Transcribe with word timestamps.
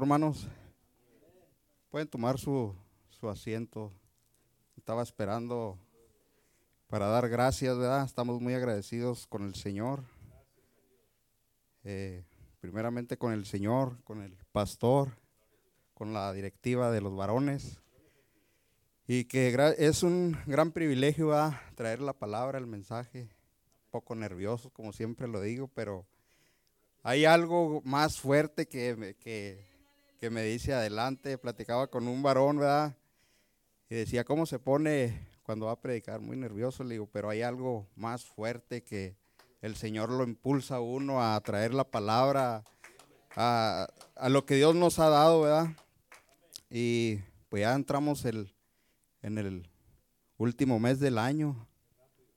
Hermanos, 0.00 0.48
pueden 1.90 2.08
tomar 2.08 2.38
su, 2.38 2.74
su 3.10 3.28
asiento. 3.28 3.92
Estaba 4.74 5.02
esperando 5.02 5.78
para 6.86 7.08
dar 7.08 7.28
gracias, 7.28 7.76
¿verdad? 7.76 8.06
Estamos 8.06 8.40
muy 8.40 8.54
agradecidos 8.54 9.26
con 9.26 9.42
el 9.42 9.54
Señor. 9.54 10.02
Eh, 11.84 12.24
primeramente 12.60 13.18
con 13.18 13.34
el 13.34 13.44
Señor, 13.44 14.02
con 14.02 14.22
el 14.22 14.38
pastor, 14.52 15.18
con 15.92 16.14
la 16.14 16.32
directiva 16.32 16.90
de 16.90 17.02
los 17.02 17.14
varones. 17.14 17.82
Y 19.06 19.24
que 19.24 19.54
es 19.76 20.02
un 20.02 20.34
gran 20.46 20.72
privilegio 20.72 21.26
¿verdad? 21.26 21.60
traer 21.74 22.00
la 22.00 22.14
palabra, 22.14 22.58
el 22.58 22.66
mensaje. 22.66 23.24
Un 23.24 23.90
poco 23.90 24.14
nervioso, 24.14 24.70
como 24.70 24.94
siempre 24.94 25.28
lo 25.28 25.42
digo, 25.42 25.68
pero 25.68 26.06
hay 27.02 27.26
algo 27.26 27.82
más 27.84 28.18
fuerte 28.18 28.66
que, 28.66 29.14
que, 29.20 29.69
que 30.20 30.28
me 30.28 30.42
dice 30.42 30.74
adelante. 30.74 31.38
Platicaba 31.38 31.86
con 31.86 32.06
un 32.06 32.22
varón, 32.22 32.58
¿verdad? 32.58 32.94
Y 33.88 33.94
decía, 33.94 34.22
¿cómo 34.22 34.44
se 34.44 34.58
pone 34.58 35.26
cuando 35.42 35.66
va 35.66 35.72
a 35.72 35.80
predicar? 35.80 36.20
Muy 36.20 36.36
nervioso, 36.36 36.84
le 36.84 36.94
digo, 36.94 37.08
pero 37.10 37.30
hay 37.30 37.40
algo 37.40 37.88
más 37.96 38.26
fuerte 38.26 38.82
que 38.82 39.16
el 39.62 39.76
Señor 39.76 40.10
lo 40.10 40.22
impulsa 40.22 40.76
a 40.76 40.80
uno 40.80 41.22
a 41.22 41.40
traer 41.40 41.72
la 41.72 41.84
palabra, 41.84 42.62
a, 43.34 43.88
a 44.14 44.28
lo 44.28 44.44
que 44.44 44.56
Dios 44.56 44.74
nos 44.74 44.98
ha 44.98 45.08
dado, 45.08 45.40
¿verdad? 45.40 45.68
Y 46.68 47.18
pues 47.48 47.62
ya 47.62 47.74
entramos 47.74 48.26
el, 48.26 48.54
en 49.22 49.38
el 49.38 49.70
último 50.36 50.78
mes 50.78 51.00
del 51.00 51.16
año, 51.16 51.66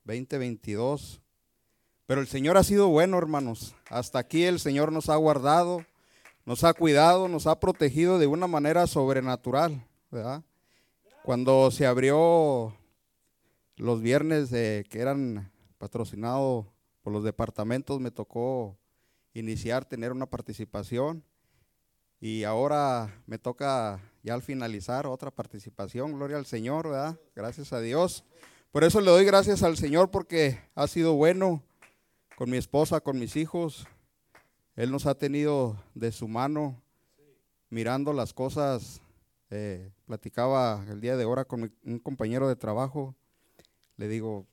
2022. 0.04 1.20
Pero 2.06 2.22
el 2.22 2.28
Señor 2.28 2.56
ha 2.56 2.64
sido 2.64 2.88
bueno, 2.88 3.18
hermanos. 3.18 3.76
Hasta 3.90 4.18
aquí 4.18 4.44
el 4.44 4.58
Señor 4.58 4.90
nos 4.90 5.10
ha 5.10 5.16
guardado, 5.16 5.84
nos 6.44 6.64
ha 6.64 6.74
cuidado, 6.74 7.28
nos 7.28 7.46
ha 7.46 7.58
protegido 7.58 8.18
de 8.18 8.26
una 8.26 8.46
manera 8.46 8.86
sobrenatural, 8.86 9.86
¿verdad? 10.10 10.42
Cuando 11.22 11.70
se 11.70 11.86
abrió 11.86 12.76
los 13.76 14.02
viernes 14.02 14.50
que 14.50 14.86
eran 14.92 15.50
patrocinados 15.78 16.66
por 17.02 17.12
los 17.12 17.24
departamentos, 17.24 18.00
me 18.00 18.10
tocó 18.10 18.76
iniciar, 19.32 19.84
tener 19.84 20.12
una 20.12 20.26
participación. 20.26 21.24
Y 22.20 22.44
ahora 22.44 23.22
me 23.26 23.38
toca 23.38 24.00
ya 24.22 24.34
al 24.34 24.42
finalizar 24.42 25.06
otra 25.06 25.30
participación, 25.30 26.12
gloria 26.12 26.38
al 26.38 26.46
Señor, 26.46 26.88
¿verdad? 26.88 27.18
Gracias 27.34 27.72
a 27.72 27.80
Dios. 27.80 28.24
Por 28.70 28.84
eso 28.84 29.00
le 29.00 29.10
doy 29.10 29.24
gracias 29.24 29.62
al 29.62 29.76
Señor 29.76 30.10
porque 30.10 30.58
ha 30.74 30.86
sido 30.86 31.14
bueno 31.14 31.62
con 32.36 32.50
mi 32.50 32.56
esposa, 32.56 33.00
con 33.00 33.18
mis 33.18 33.36
hijos. 33.36 33.86
Él 34.76 34.90
nos 34.90 35.06
ha 35.06 35.14
tenido 35.14 35.82
de 35.94 36.12
su 36.12 36.28
mano 36.28 36.82
mirando 37.70 38.12
las 38.12 38.34
cosas. 38.34 39.00
Eh, 39.50 39.90
platicaba 40.06 40.84
el 40.88 41.00
día 41.00 41.16
de 41.16 41.24
ahora 41.24 41.44
con 41.44 41.72
un 41.84 41.98
compañero 41.98 42.48
de 42.48 42.56
trabajo. 42.56 43.14
Le 43.96 44.08
digo, 44.08 44.46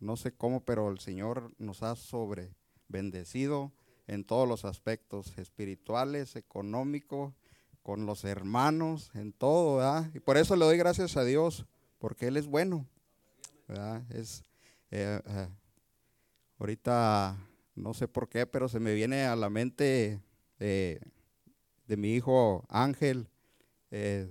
no 0.00 0.16
sé 0.16 0.32
cómo, 0.32 0.64
pero 0.64 0.90
el 0.90 0.98
Señor 0.98 1.52
nos 1.58 1.82
ha 1.82 1.96
sobre 1.96 2.54
bendecido 2.88 3.72
en 4.06 4.24
todos 4.24 4.48
los 4.48 4.64
aspectos 4.64 5.36
espirituales, 5.38 6.36
económicos, 6.36 7.34
con 7.82 8.04
los 8.04 8.24
hermanos, 8.24 9.10
en 9.14 9.32
todo, 9.32 9.76
¿verdad? 9.76 10.10
Y 10.14 10.20
por 10.20 10.36
eso 10.36 10.56
le 10.56 10.64
doy 10.64 10.76
gracias 10.76 11.16
a 11.16 11.24
Dios, 11.24 11.64
porque 11.98 12.26
Él 12.26 12.36
es 12.36 12.46
bueno, 12.46 12.86
¿verdad? 13.66 14.02
Es, 14.10 14.44
eh, 14.90 15.20
eh, 15.24 15.48
Ahorita 16.58 17.36
no 17.78 17.94
sé 17.94 18.08
por 18.08 18.28
qué, 18.28 18.46
pero 18.46 18.68
se 18.68 18.80
me 18.80 18.94
viene 18.94 19.24
a 19.24 19.36
la 19.36 19.50
mente 19.50 20.20
eh, 20.58 21.00
de 21.86 21.96
mi 21.96 22.14
hijo 22.14 22.64
Ángel. 22.68 23.28
Eh, 23.90 24.30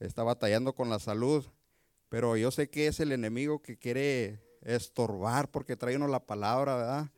está 0.00 0.22
batallando 0.22 0.74
con 0.74 0.90
la 0.90 0.98
salud, 0.98 1.46
pero 2.08 2.36
yo 2.36 2.50
sé 2.50 2.68
que 2.68 2.86
es 2.86 3.00
el 3.00 3.12
enemigo 3.12 3.62
que 3.62 3.76
quiere 3.76 4.40
estorbar 4.62 5.50
porque 5.50 5.76
trae 5.76 5.96
uno 5.96 6.08
la 6.08 6.24
palabra, 6.24 6.76
¿verdad? 6.76 7.10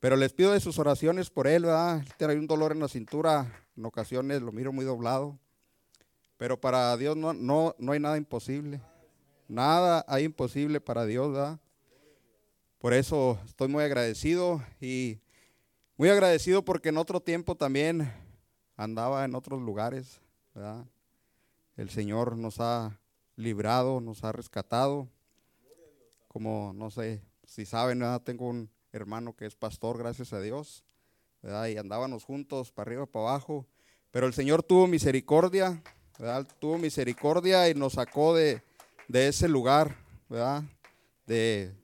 Pero 0.00 0.16
les 0.16 0.32
pido 0.32 0.52
de 0.52 0.60
sus 0.60 0.78
oraciones 0.78 1.30
por 1.30 1.46
él, 1.46 1.64
¿verdad? 1.64 2.04
Tiene 2.16 2.34
un 2.34 2.46
dolor 2.46 2.72
en 2.72 2.80
la 2.80 2.88
cintura, 2.88 3.52
en 3.76 3.84
ocasiones 3.84 4.42
lo 4.42 4.52
miro 4.52 4.72
muy 4.72 4.84
doblado. 4.84 5.38
Pero 6.36 6.60
para 6.60 6.96
Dios 6.96 7.16
no, 7.16 7.32
no, 7.32 7.74
no 7.78 7.92
hay 7.92 8.00
nada 8.00 8.16
imposible. 8.16 8.80
Nada 9.46 10.04
hay 10.08 10.24
imposible 10.24 10.80
para 10.80 11.04
Dios, 11.04 11.32
¿verdad? 11.32 11.60
Por 12.82 12.94
eso 12.94 13.38
estoy 13.46 13.68
muy 13.68 13.84
agradecido 13.84 14.60
y 14.80 15.20
muy 15.96 16.08
agradecido 16.08 16.64
porque 16.64 16.88
en 16.88 16.96
otro 16.96 17.20
tiempo 17.20 17.54
también 17.54 18.12
andaba 18.76 19.24
en 19.24 19.36
otros 19.36 19.62
lugares. 19.62 20.20
El 21.76 21.90
Señor 21.90 22.36
nos 22.36 22.58
ha 22.58 22.98
librado, 23.36 24.00
nos 24.00 24.24
ha 24.24 24.32
rescatado. 24.32 25.08
Como 26.26 26.72
no 26.74 26.90
sé 26.90 27.22
si 27.44 27.66
saben, 27.66 28.02
tengo 28.24 28.48
un 28.48 28.68
hermano 28.90 29.36
que 29.36 29.46
es 29.46 29.54
pastor, 29.54 29.96
gracias 29.96 30.32
a 30.32 30.40
Dios. 30.40 30.82
Y 31.44 31.76
andábamos 31.76 32.24
juntos 32.24 32.72
para 32.72 32.88
arriba, 32.90 33.06
para 33.06 33.28
abajo. 33.28 33.64
Pero 34.10 34.26
el 34.26 34.34
Señor 34.34 34.64
tuvo 34.64 34.88
misericordia, 34.88 35.80
tuvo 36.58 36.78
misericordia 36.78 37.68
y 37.68 37.74
nos 37.74 37.92
sacó 37.92 38.34
de, 38.34 38.60
de 39.06 39.28
ese 39.28 39.46
lugar, 39.46 39.94
¿verdad? 40.28 40.64
De, 41.28 41.80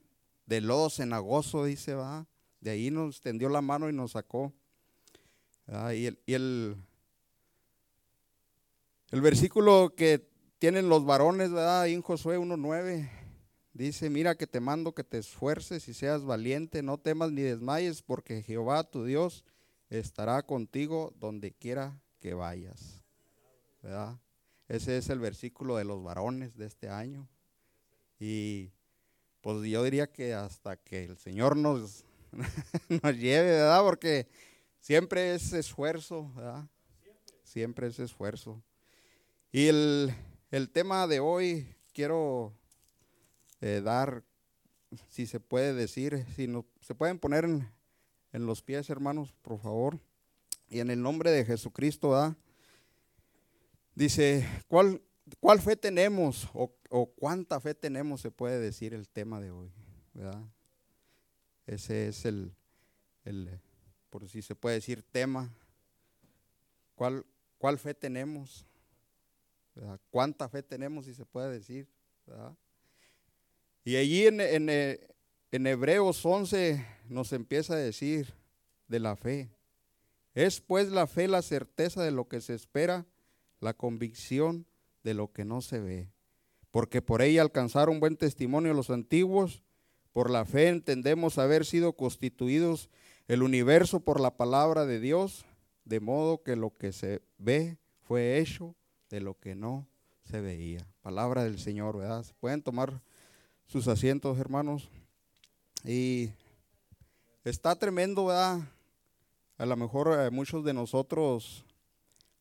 de 0.49 0.63
lodo 0.63 0.89
cenagoso, 0.89 1.65
dice, 1.67 1.95
va. 1.95 2.27
De 2.61 2.71
ahí 2.71 2.91
nos 2.91 3.21
tendió 3.21 3.51
la 3.51 3.61
mano 3.61 3.91
y 3.91 3.93
nos 3.93 4.13
sacó. 4.13 4.53
Y, 5.95 6.07
el, 6.07 6.19
el, 6.27 6.77
el, 9.11 9.21
versículo 9.21 9.93
que 9.95 10.27
tienen 10.59 10.89
los 10.89 11.05
varones, 11.05 11.53
¿verdad? 11.53 11.83
Ahí 11.83 11.93
en 11.93 12.01
Josué 12.01 12.39
1.9, 12.39 13.11
dice, 13.75 14.09
mira 14.09 14.37
que 14.37 14.47
te 14.47 14.61
mando 14.61 14.95
que 14.95 15.05
te 15.05 15.19
esfuerces 15.19 15.87
y 15.87 15.93
seas 15.93 16.25
valiente, 16.25 16.83
no 16.83 16.97
temas 16.97 17.31
ni 17.31 17.43
desmayes, 17.43 18.01
porque 18.01 18.43
Jehová 18.43 18.85
tu 18.85 19.05
Dios 19.05 19.45
estará 19.91 20.43
contigo 20.43 21.13
donde 21.19 21.53
quiera 21.53 22.01
que 22.21 22.33
vayas. 22.33 23.05
¿verdad? 23.83 24.19
Ese 24.67 24.97
es 24.97 25.11
el 25.11 25.19
versículo 25.19 25.77
de 25.77 25.85
los 25.85 26.03
varones 26.03 26.57
de 26.57 26.65
este 26.65 26.89
año. 26.89 27.29
Y 28.19 28.73
pues 29.49 29.67
yo 29.71 29.83
diría 29.83 30.07
que 30.07 30.35
hasta 30.35 30.77
que 30.77 31.05
el 31.05 31.17
Señor 31.17 31.57
nos, 31.57 32.05
nos 33.03 33.17
lleve, 33.17 33.53
¿verdad? 33.53 33.81
Porque 33.81 34.29
siempre 34.79 35.35
es 35.35 35.55
esfuerzo, 35.55 36.31
¿verdad? 36.35 36.69
Siempre 37.45 37.87
es 37.87 37.99
esfuerzo. 37.99 38.63
Y 39.51 39.69
el, 39.69 40.13
tema 40.75 41.07
de 41.07 41.21
hoy 41.21 41.67
quiero 41.95 42.53
eh, 43.63 43.81
dar, 43.83 44.23
si 45.09 45.25
se 45.27 45.41
puede 45.41 45.73
decir, 45.73 46.27
si 46.37 46.47
no, 46.47 46.67
se 46.83 46.95
pueden 46.95 47.19
poner 47.19 47.47
en, 47.47 47.67
en, 48.35 48.45
los 48.45 48.61
pies, 48.61 48.91
hermanos, 48.91 49.33
por 49.41 49.59
favor. 49.59 49.99
Y 50.69 50.81
en 50.81 50.91
el 50.91 51.01
nombre 51.01 51.31
de 51.31 51.47
Jesucristo, 51.47 52.11
¿verdad? 52.11 52.37
Dice, 53.95 54.47
¿cuál, 54.69 55.01
¿Cuál 55.41 55.61
fe 55.61 55.77
tenemos 55.77 56.49
o, 56.53 56.73
cuánta 57.17 57.61
fe 57.61 57.75
tenemos, 57.75 58.21
se 58.21 58.31
puede 58.31 58.59
decir 58.59 58.95
el 58.95 59.09
tema 59.09 59.41
de 59.41 59.51
hoy? 59.51 59.71
¿verdad? 60.15 60.43
Ese 61.67 62.09
es 62.09 62.25
el, 62.25 62.53
el, 63.25 63.61
por 64.11 64.29
si 64.29 64.43
se 64.43 64.55
puede 64.55 64.77
decir, 64.77 65.03
tema. 65.03 65.53
¿Cuál, 66.95 67.25
cuál 67.59 67.79
fe 67.79 67.95
tenemos? 67.95 68.67
¿Cuánta 70.11 70.49
fe 70.49 70.63
tenemos, 70.63 71.07
si 71.07 71.15
se 71.15 71.25
puede 71.25 71.53
decir? 71.53 71.89
¿verdad? 72.27 72.57
Y 73.85 73.97
allí 73.97 74.27
en, 74.27 74.41
en, 74.41 74.69
en 75.51 75.67
Hebreos 75.67 76.25
11 76.25 76.85
nos 77.09 77.33
empieza 77.33 77.75
a 77.75 77.79
decir 77.79 78.35
de 78.87 79.01
la 79.01 79.17
fe. 79.17 79.51
Es 80.35 80.61
pues 80.61 80.91
la 80.91 81.07
fe 81.07 81.27
la 81.27 81.43
certeza 81.43 82.03
de 82.03 82.11
lo 82.11 82.29
que 82.29 82.41
se 82.41 82.55
espera, 82.55 83.07
la 83.61 83.75
convicción 83.75 84.67
de 85.09 85.15
lo 85.15 85.33
que 85.33 85.47
no 85.47 85.63
se 85.63 85.81
ve. 85.81 86.11
Porque 86.71 87.01
por 87.01 87.23
ella 87.23 87.41
alcanzaron 87.41 87.99
buen 87.99 88.19
testimonio 88.19 88.75
los 88.75 88.91
antiguos. 88.91 89.63
Por 90.13 90.29
la 90.29 90.45
fe 90.45 90.69
entendemos 90.69 91.39
haber 91.39 91.65
sido 91.65 91.95
constituidos 91.95 92.91
el 93.27 93.43
universo 93.43 94.01
por 94.01 94.21
la 94.21 94.37
palabra 94.37 94.85
de 94.85 95.01
Dios, 95.01 95.47
de 95.87 96.01
modo 96.01 96.43
que 96.43 96.57
lo 96.57 96.77
que 96.77 96.93
se 96.93 97.23
ve 97.39 97.79
fue 98.03 98.39
hecho 98.39 98.75
de 99.09 99.21
lo 99.21 99.33
que 99.39 99.55
no 99.55 99.87
se 100.25 100.43
veía. 100.43 100.87
Palabra 101.01 101.45
del 101.45 101.59
Señor, 101.59 101.97
¿verdad? 101.97 102.23
¿Se 102.23 102.35
pueden 102.35 102.61
tomar 102.61 103.01
sus 103.67 103.89
asientos, 103.89 104.39
hermanos? 104.39 104.91
Y 105.85 106.29
está 107.45 107.75
tremendo, 107.77 108.27
¿verdad? 108.27 108.61
A 109.57 109.65
lo 109.65 109.75
mejor 109.75 110.21
eh, 110.21 110.31
muchos 110.31 110.63
de 110.65 110.75
nosotros 110.75 111.65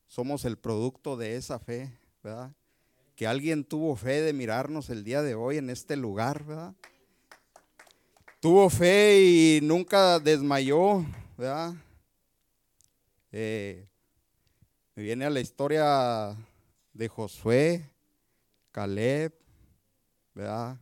somos 0.08 0.44
el 0.44 0.58
producto 0.58 1.16
de 1.16 1.38
esa 1.38 1.60
fe, 1.60 1.98
¿verdad? 2.22 2.57
Que 3.18 3.26
alguien 3.26 3.64
tuvo 3.64 3.96
fe 3.96 4.22
de 4.22 4.32
mirarnos 4.32 4.92
el 4.92 5.04
día 5.04 5.24
de 5.24 5.34
hoy 5.34 5.58
en 5.58 5.72
este 5.72 5.96
lugar, 5.96 6.44
¿verdad? 6.44 6.76
Tuvo 8.40 8.70
fe 8.70 9.20
y 9.20 9.60
nunca 9.64 10.20
desmayó, 10.20 11.04
¿verdad? 11.36 11.74
Eh, 13.32 13.88
me 14.94 15.02
viene 15.02 15.26
a 15.26 15.32
la 15.32 15.40
historia 15.40 16.38
de 16.94 17.08
Josué, 17.08 17.90
Caleb, 18.72 19.34
¿verdad? 20.36 20.78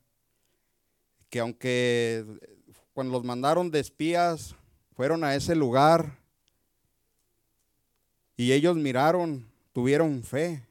Que 1.29 1.39
aunque 1.39 2.25
cuando 2.93 3.13
los 3.13 3.23
mandaron 3.23 3.71
de 3.71 3.79
espías, 3.79 4.57
fueron 4.91 5.23
a 5.23 5.35
ese 5.35 5.55
lugar 5.55 6.17
y 8.35 8.51
ellos 8.51 8.75
miraron, 8.75 9.49
tuvieron 9.71 10.21
fe, 10.21 10.64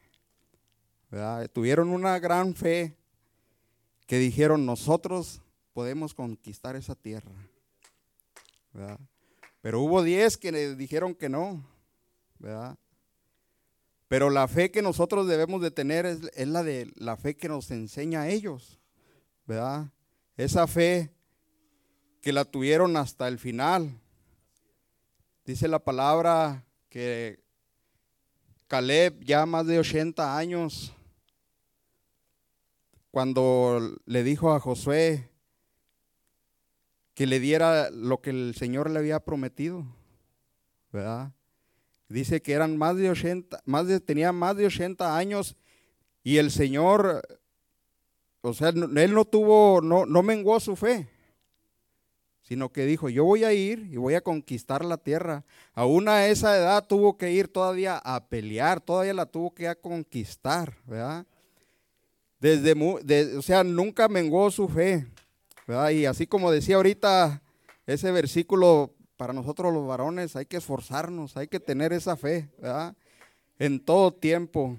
Tuvieron 1.52 1.90
una 1.90 2.18
gran 2.18 2.54
fe 2.54 2.96
que 4.06 4.18
dijeron, 4.18 4.66
nosotros 4.66 5.40
podemos 5.72 6.14
conquistar 6.14 6.76
esa 6.76 6.94
tierra. 6.94 7.32
Pero 9.60 9.80
hubo 9.80 10.02
diez 10.02 10.36
que 10.36 10.52
dijeron 10.74 11.14
que 11.14 11.28
no. 11.28 11.64
Pero 14.08 14.30
la 14.30 14.48
fe 14.48 14.70
que 14.70 14.82
nosotros 14.82 15.26
debemos 15.26 15.62
de 15.62 15.70
tener 15.70 16.04
es, 16.04 16.18
es, 16.34 16.48
la 16.48 16.62
de 16.62 16.92
la 16.96 17.16
fe 17.16 17.36
que 17.36 17.48
nos 17.48 17.70
enseña 17.70 18.22
a 18.22 18.28
ellos, 18.28 18.78
¿verdad? 19.46 19.90
Esa 20.36 20.66
fe 20.66 21.10
que 22.20 22.32
la 22.32 22.44
tuvieron 22.44 22.96
hasta 22.96 23.28
el 23.28 23.38
final. 23.38 23.90
Dice 25.44 25.68
la 25.68 25.78
palabra 25.78 26.64
que 26.88 27.42
Caleb 28.66 29.22
ya 29.24 29.46
más 29.46 29.66
de 29.66 29.78
80 29.78 30.36
años, 30.36 30.94
cuando 33.14 33.78
le 34.06 34.24
dijo 34.24 34.52
a 34.52 34.58
Josué 34.58 35.30
que 37.14 37.28
le 37.28 37.38
diera 37.38 37.88
lo 37.90 38.20
que 38.20 38.30
el 38.30 38.56
Señor 38.56 38.90
le 38.90 38.98
había 38.98 39.20
prometido, 39.20 39.86
¿verdad? 40.90 41.30
Dice 42.08 42.42
que 42.42 42.54
eran 42.54 42.76
más 42.76 42.96
de 42.96 43.10
80, 43.10 43.62
más 43.66 43.86
de, 43.86 44.00
tenía 44.00 44.32
más 44.32 44.56
de 44.56 44.66
80 44.66 45.16
años 45.16 45.54
y 46.24 46.38
el 46.38 46.50
Señor, 46.50 47.22
o 48.40 48.52
sea, 48.52 48.70
él 48.70 49.14
no 49.14 49.24
tuvo, 49.24 49.80
no, 49.80 50.06
no 50.06 50.24
menguó 50.24 50.58
su 50.58 50.74
fe, 50.74 51.08
sino 52.42 52.72
que 52.72 52.84
dijo, 52.84 53.08
yo 53.10 53.24
voy 53.24 53.44
a 53.44 53.52
ir 53.52 53.90
y 53.92 53.96
voy 53.96 54.14
a 54.14 54.22
conquistar 54.22 54.84
la 54.84 54.96
tierra. 54.96 55.44
Aún 55.72 56.08
a 56.08 56.26
esa 56.26 56.56
edad 56.56 56.84
tuvo 56.84 57.16
que 57.16 57.30
ir 57.30 57.46
todavía 57.46 57.96
a 57.96 58.26
pelear, 58.26 58.80
todavía 58.80 59.14
la 59.14 59.26
tuvo 59.26 59.54
que 59.54 59.72
conquistar, 59.76 60.78
¿verdad? 60.84 61.24
Desde, 62.44 62.74
o 63.38 63.40
sea, 63.40 63.64
nunca 63.64 64.06
menguó 64.06 64.50
su 64.50 64.68
fe, 64.68 65.06
¿verdad? 65.66 65.88
Y 65.92 66.04
así 66.04 66.26
como 66.26 66.50
decía 66.50 66.76
ahorita 66.76 67.40
ese 67.86 68.12
versículo 68.12 68.92
para 69.16 69.32
nosotros 69.32 69.72
los 69.72 69.86
varones 69.86 70.36
hay 70.36 70.44
que 70.44 70.58
esforzarnos, 70.58 71.38
hay 71.38 71.48
que 71.48 71.58
tener 71.58 71.94
esa 71.94 72.18
fe, 72.18 72.50
¿verdad? 72.58 72.94
En 73.58 73.80
todo 73.80 74.12
tiempo. 74.12 74.78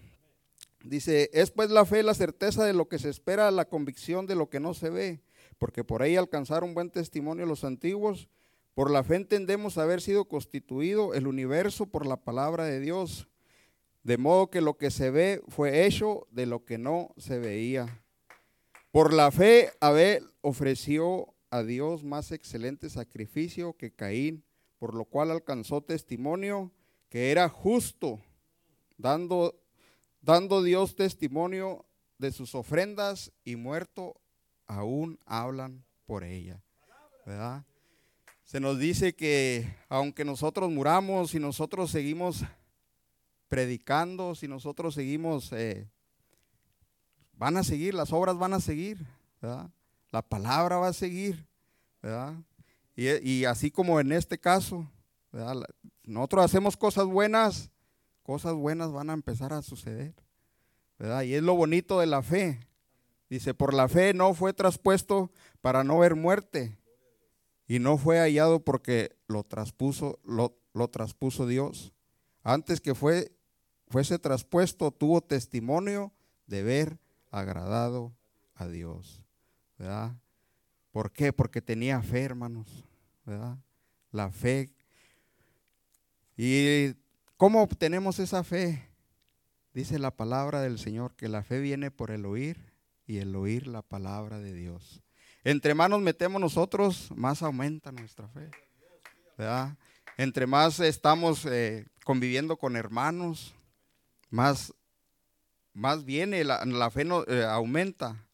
Dice, 0.83 1.31
es 1.33 1.49
pues 1.49 1.71
la 1.71 1.85
fe 1.85 2.03
la 2.03 2.13
certeza 2.13 2.63
de 2.65 2.73
lo 2.73 2.87
que 2.87 2.99
se 2.99 3.09
espera, 3.09 3.49
la 3.49 3.65
convicción 3.65 4.27
de 4.27 4.35
lo 4.35 4.47
que 4.47 4.59
no 4.59 4.75
se 4.75 4.91
ve, 4.91 5.21
porque 5.57 5.83
por 5.83 6.03
ahí 6.03 6.17
alcanzaron 6.17 6.75
buen 6.75 6.91
testimonio 6.91 7.47
los 7.47 7.63
antiguos. 7.63 8.29
Por 8.75 8.91
la 8.91 9.03
fe 9.03 9.15
entendemos 9.15 9.79
haber 9.79 10.01
sido 10.01 10.25
constituido 10.25 11.15
el 11.15 11.25
universo 11.25 11.87
por 11.87 12.05
la 12.05 12.17
palabra 12.17 12.65
de 12.65 12.79
Dios, 12.79 13.27
de 14.05 14.19
modo 14.19 14.51
que 14.51 14.61
lo 14.61 14.77
que 14.77 14.91
se 14.91 15.09
ve 15.09 15.41
fue 15.47 15.87
hecho 15.87 16.27
de 16.29 16.45
lo 16.45 16.63
que 16.63 16.77
no 16.77 17.15
se 17.17 17.39
veía. 17.39 18.03
Por 18.91 19.11
la 19.11 19.31
fe 19.31 19.71
Abel 19.79 20.29
ofreció 20.41 21.33
a 21.49 21.63
Dios 21.63 22.03
más 22.03 22.31
excelente 22.31 22.91
sacrificio 22.91 23.75
que 23.75 23.91
Caín, 23.91 24.45
por 24.77 24.93
lo 24.93 25.05
cual 25.05 25.31
alcanzó 25.31 25.81
testimonio 25.81 26.71
que 27.09 27.31
era 27.31 27.49
justo, 27.49 28.21
dando, 28.95 29.59
dando 30.21 30.61
Dios 30.61 30.95
testimonio 30.95 31.83
de 32.19 32.31
sus 32.31 32.53
ofrendas 32.53 33.31
y 33.43 33.55
muerto 33.55 34.21
aún 34.67 35.17
hablan 35.25 35.83
por 36.05 36.23
ella. 36.23 36.61
¿Verdad? 37.25 37.65
Se 38.43 38.59
nos 38.59 38.77
dice 38.77 39.15
que 39.15 39.67
aunque 39.89 40.23
nosotros 40.23 40.69
muramos 40.69 41.33
y 41.33 41.39
nosotros 41.39 41.89
seguimos 41.89 42.45
predicando, 43.55 44.35
si 44.35 44.49
nosotros 44.49 44.95
seguimos, 44.95 45.53
eh, 45.53 45.89
van 47.37 47.55
a 47.55 47.63
seguir, 47.63 47.93
las 47.93 48.11
obras 48.11 48.37
van 48.37 48.51
a 48.51 48.59
seguir. 48.59 49.07
la 49.39 50.21
palabra 50.21 50.75
va 50.75 50.89
a 50.89 50.93
seguir. 50.93 51.47
Y, 52.97 53.45
así 53.45 53.71
como 53.71 54.01
en 54.01 54.11
este 54.11 54.37
caso, 54.37 54.91
nosotros 56.03 56.43
hacemos 56.43 56.75
cosas 56.75 57.05
buenas, 57.05 57.71
cosas 58.23 58.55
buenas 58.55 58.91
van 58.91 59.09
a 59.09 59.13
empezar 59.13 59.53
a 59.53 59.61
suceder. 59.61 60.13
Y 60.99 61.35
es 61.35 61.41
lo 61.41 61.55
bonito 61.55 62.01
de 62.01 62.07
la 62.07 62.21
fe. 62.21 62.59
Dice, 63.29 63.53
por 63.53 63.73
la 63.73 63.87
fe 63.87 64.13
no 64.13 64.33
fue 64.33 64.51
traspuesto 64.51 65.31
para 65.61 65.85
no 65.85 65.99
ver 65.99 66.15
muerte, 66.15 66.77
y 67.69 67.79
no 67.79 67.97
fue 67.97 68.17
hallado 68.19 68.65
porque 68.65 69.15
lo 69.27 69.45
traspuso, 69.45 70.19
lo 70.25 70.89
traspuso 70.89 71.47
Dios. 71.47 71.93
Antes 72.43 72.81
que 72.81 72.93
fue, 72.93 73.34
fuese 73.87 74.19
traspuesto, 74.19 74.91
tuvo 74.91 75.21
testimonio 75.21 76.11
de 76.47 76.63
ver 76.63 76.99
agradado 77.31 78.13
a 78.55 78.67
Dios. 78.67 79.25
¿verdad? 79.77 80.15
¿Por 80.91 81.11
qué? 81.11 81.33
Porque 81.33 81.61
tenía 81.61 82.01
fe, 82.01 82.23
hermanos, 82.23 82.85
¿verdad? 83.25 83.57
La 84.11 84.31
fe. 84.31 84.69
¿Y 86.37 86.93
cómo 87.37 87.61
obtenemos 87.61 88.19
esa 88.19 88.43
fe? 88.43 88.89
Dice 89.73 89.99
la 89.99 90.11
palabra 90.11 90.61
del 90.61 90.79
Señor 90.79 91.15
que 91.15 91.27
la 91.27 91.43
fe 91.43 91.59
viene 91.59 91.91
por 91.91 92.11
el 92.11 92.25
oír 92.25 92.73
y 93.05 93.17
el 93.17 93.35
oír 93.35 93.67
la 93.67 93.81
palabra 93.81 94.39
de 94.39 94.53
Dios. 94.53 95.01
Entre 95.43 95.73
más 95.73 95.89
nos 95.89 96.01
metemos 96.01 96.39
nosotros, 96.39 97.11
más 97.15 97.43
aumenta 97.43 97.91
nuestra 97.91 98.27
fe. 98.29 98.49
¿verdad? 99.37 99.77
Entre 100.17 100.47
más 100.47 100.79
estamos 100.79 101.45
eh, 101.45 101.87
conviviendo 102.05 102.57
con 102.57 102.77
hermanos, 102.77 103.54
más, 104.29 104.73
más 105.73 106.05
viene, 106.05 106.43
la, 106.43 106.63
la 106.65 106.91
fe 106.91 107.05
no, 107.05 107.23
eh, 107.27 107.43
aumenta. 107.43 108.25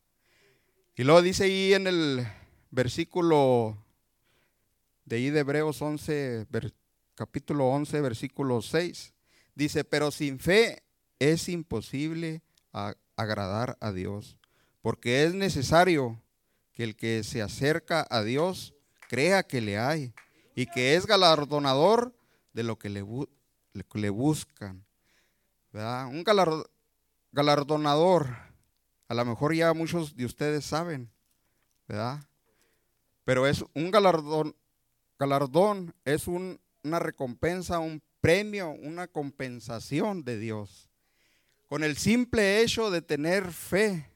Y 0.95 1.03
luego 1.03 1.21
dice 1.21 1.45
ahí 1.45 1.73
en 1.73 1.87
el 1.87 2.27
versículo 2.69 3.77
de 5.05 5.17
ahí 5.17 5.29
de 5.29 5.41
Hebreos 5.41 5.81
11, 5.81 6.47
capítulo 7.15 7.67
11, 7.67 7.99
versículo 7.99 8.61
6, 8.61 9.13
dice, 9.55 9.83
pero 9.83 10.09
sin 10.09 10.39
fe 10.39 10.83
es 11.19 11.49
imposible 11.49 12.41
agradar 13.17 13.77
a 13.81 13.91
Dios, 13.91 14.37
porque 14.81 15.25
es 15.25 15.33
necesario 15.33 16.21
que 16.71 16.83
el 16.83 16.95
que 16.95 17.23
se 17.23 17.41
acerca 17.41 18.07
a 18.09 18.23
Dios 18.23 18.73
crea 19.09 19.43
que 19.43 19.59
le 19.59 19.77
hay 19.77 20.13
y 20.55 20.65
que 20.65 20.95
es 20.95 21.05
galardonador 21.05 22.15
de 22.53 22.63
lo 22.63 22.79
que 22.79 22.89
le, 22.89 23.03
le 23.73 24.09
buscan. 24.09 24.85
Un 25.73 26.23
galardonador 27.31 28.51
a 29.11 29.13
lo 29.13 29.25
mejor 29.25 29.53
ya 29.53 29.73
muchos 29.73 30.15
de 30.15 30.23
ustedes 30.23 30.63
saben, 30.63 31.11
¿verdad? 31.85 32.25
Pero 33.25 33.45
es 33.45 33.61
un 33.73 33.91
galardón, 33.91 34.55
galardón 35.19 35.93
es 36.05 36.29
una 36.29 36.97
recompensa, 36.97 37.79
un 37.79 38.01
premio, 38.21 38.69
una 38.69 39.09
compensación 39.09 40.23
de 40.23 40.39
Dios. 40.39 40.89
Con 41.67 41.83
el 41.83 41.97
simple 41.97 42.61
hecho 42.61 42.89
de 42.89 43.01
tener 43.01 43.51
fe, 43.51 44.09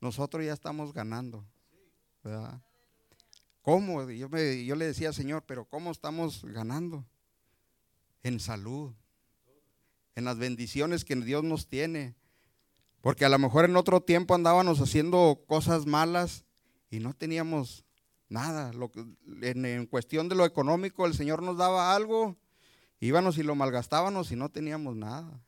nosotros 0.00 0.46
ya 0.46 0.54
estamos 0.54 0.94
ganando. 0.94 1.44
¿Cómo? 3.60 4.10
Yo, 4.10 4.30
me, 4.30 4.64
yo 4.64 4.76
le 4.76 4.86
decía, 4.86 5.12
Señor, 5.12 5.44
pero 5.46 5.66
¿cómo 5.66 5.90
estamos 5.90 6.42
ganando? 6.42 7.04
En 8.22 8.40
salud, 8.40 8.94
en 10.14 10.24
las 10.24 10.38
bendiciones 10.38 11.04
que 11.04 11.16
Dios 11.16 11.44
nos 11.44 11.68
tiene, 11.68 12.14
porque 13.00 13.24
a 13.24 13.28
lo 13.28 13.38
mejor 13.38 13.64
en 13.64 13.76
otro 13.76 14.00
tiempo 14.00 14.34
andábamos 14.34 14.80
haciendo 14.80 15.44
cosas 15.46 15.86
malas 15.86 16.44
y 16.90 17.00
no 17.00 17.14
teníamos 17.14 17.84
nada. 18.28 18.72
en, 19.42 19.86
cuestión 19.86 20.28
de 20.28 20.34
lo 20.34 20.44
económico, 20.44 21.06
el 21.06 21.14
Señor 21.14 21.42
nos 21.42 21.56
daba 21.56 21.94
algo, 21.94 22.36
íbamos 23.00 23.38
y 23.38 23.42
lo 23.42 23.54
malgastábamos 23.54 24.32
y 24.32 24.36
no 24.36 24.48
teníamos 24.48 24.96
nada. 24.96 25.40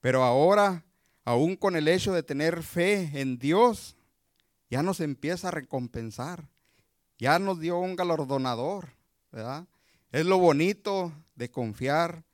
Pero 0.00 0.24
ahora, 0.24 0.84
aún 1.24 1.56
con 1.56 1.76
el 1.76 1.88
hecho 1.88 2.12
de 2.12 2.22
tener 2.22 2.62
fe 2.62 3.10
en 3.20 3.38
Dios, 3.38 3.96
ya 4.68 4.82
nos 4.82 5.00
empieza 5.00 5.48
a 5.48 5.52
recompensar. 5.52 6.48
Ya 7.18 7.38
nos 7.38 7.60
dio 7.60 7.78
un 7.78 7.94
galardonador. 7.94 8.94
Es 10.10 10.26
lo 10.26 10.38
bonito 10.38 11.12
de 11.36 11.50
confiar 11.50 12.24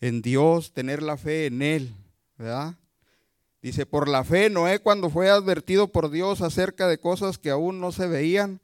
en 0.00 0.22
Dios, 0.22 0.72
tener 0.72 1.02
la 1.02 1.16
fe 1.16 1.46
en 1.46 1.62
Él, 1.62 1.94
¿verdad? 2.36 2.76
Dice, 3.60 3.86
por 3.86 4.08
la 4.08 4.22
fe 4.22 4.50
Noé 4.50 4.78
cuando 4.78 5.10
fue 5.10 5.30
advertido 5.30 5.88
por 5.88 6.10
Dios 6.10 6.42
acerca 6.42 6.86
de 6.86 6.98
cosas 6.98 7.38
que 7.38 7.50
aún 7.50 7.80
no 7.80 7.90
se 7.90 8.06
veían, 8.06 8.60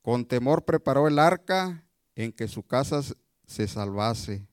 con 0.00 0.24
temor 0.24 0.64
preparó 0.64 1.06
el 1.06 1.18
arca 1.18 1.84
en 2.14 2.32
que 2.32 2.48
su 2.48 2.62
casa 2.62 3.02
se 3.46 3.68
salvase. 3.68 4.46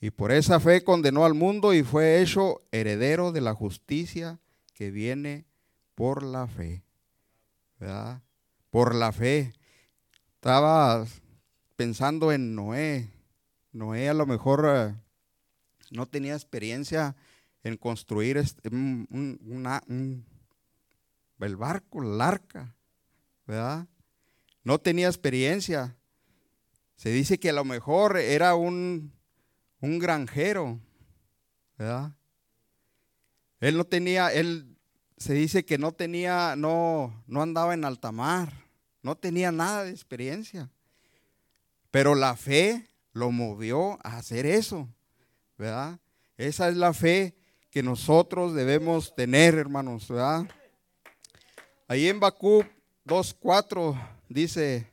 Y 0.00 0.10
por 0.10 0.32
esa 0.32 0.58
fe 0.60 0.82
condenó 0.82 1.26
al 1.26 1.34
mundo 1.34 1.74
y 1.74 1.82
fue 1.82 2.22
hecho 2.22 2.62
heredero 2.72 3.32
de 3.32 3.42
la 3.42 3.54
justicia 3.54 4.38
que 4.72 4.90
viene 4.90 5.44
por 5.94 6.22
la 6.22 6.46
fe. 6.46 6.82
¿Verdad? 7.78 8.22
Por 8.70 8.94
la 8.94 9.12
fe. 9.12 9.52
Estaba 10.36 11.04
pensando 11.76 12.32
en 12.32 12.54
Noé. 12.54 13.10
Noé 13.72 14.08
a 14.08 14.14
lo 14.14 14.24
mejor 14.24 14.64
eh, 14.66 14.94
no 15.90 16.06
tenía 16.06 16.34
experiencia 16.34 17.14
en 17.62 17.76
construir 17.76 18.36
este, 18.36 18.70
el 21.40 21.56
barco, 21.56 22.02
el 22.02 22.20
arca, 22.20 22.74
¿verdad? 23.46 23.86
No 24.62 24.78
tenía 24.78 25.08
experiencia. 25.08 25.96
Se 26.96 27.10
dice 27.10 27.38
que 27.38 27.50
a 27.50 27.54
lo 27.54 27.64
mejor 27.64 28.16
era 28.16 28.54
un, 28.54 29.12
un 29.80 29.98
granjero, 29.98 30.80
¿verdad? 31.76 32.12
Él 33.60 33.76
no 33.76 33.84
tenía, 33.84 34.32
él 34.32 34.76
se 35.16 35.34
dice 35.34 35.64
que 35.64 35.76
no 35.76 35.92
tenía, 35.92 36.56
no, 36.56 37.22
no 37.26 37.42
andaba 37.42 37.74
en 37.74 37.84
alta 37.84 38.10
mar, 38.10 38.52
no 39.02 39.16
tenía 39.16 39.52
nada 39.52 39.84
de 39.84 39.90
experiencia. 39.90 40.70
Pero 41.90 42.14
la 42.14 42.36
fe 42.36 42.88
lo 43.12 43.30
movió 43.30 43.98
a 44.04 44.16
hacer 44.16 44.46
eso, 44.46 44.88
Esa 46.36 46.68
es 46.70 46.76
la 46.76 46.94
fe 46.94 47.36
que 47.70 47.82
nosotros 47.82 48.54
debemos 48.54 49.14
tener, 49.14 49.54
hermanos, 49.54 50.08
¿verdad? 50.08 50.46
Ahí 51.86 52.08
en 52.08 52.18
Bakú 52.18 52.64
2.4 53.04 53.94
dice, 54.28 54.90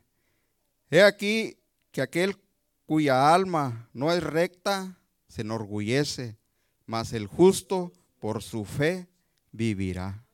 he 0.90 1.02
aquí 1.02 1.58
que 1.92 2.02
aquel 2.02 2.38
cuya 2.86 3.34
alma 3.34 3.90
no 3.94 4.12
es 4.12 4.22
recta 4.22 4.98
se 5.28 5.42
enorgullece, 5.42 6.38
mas 6.86 7.14
el 7.14 7.28
justo 7.28 7.94
por 8.20 8.44
su 8.44 8.66
fe 8.66 9.08
vivirá. 9.52 10.26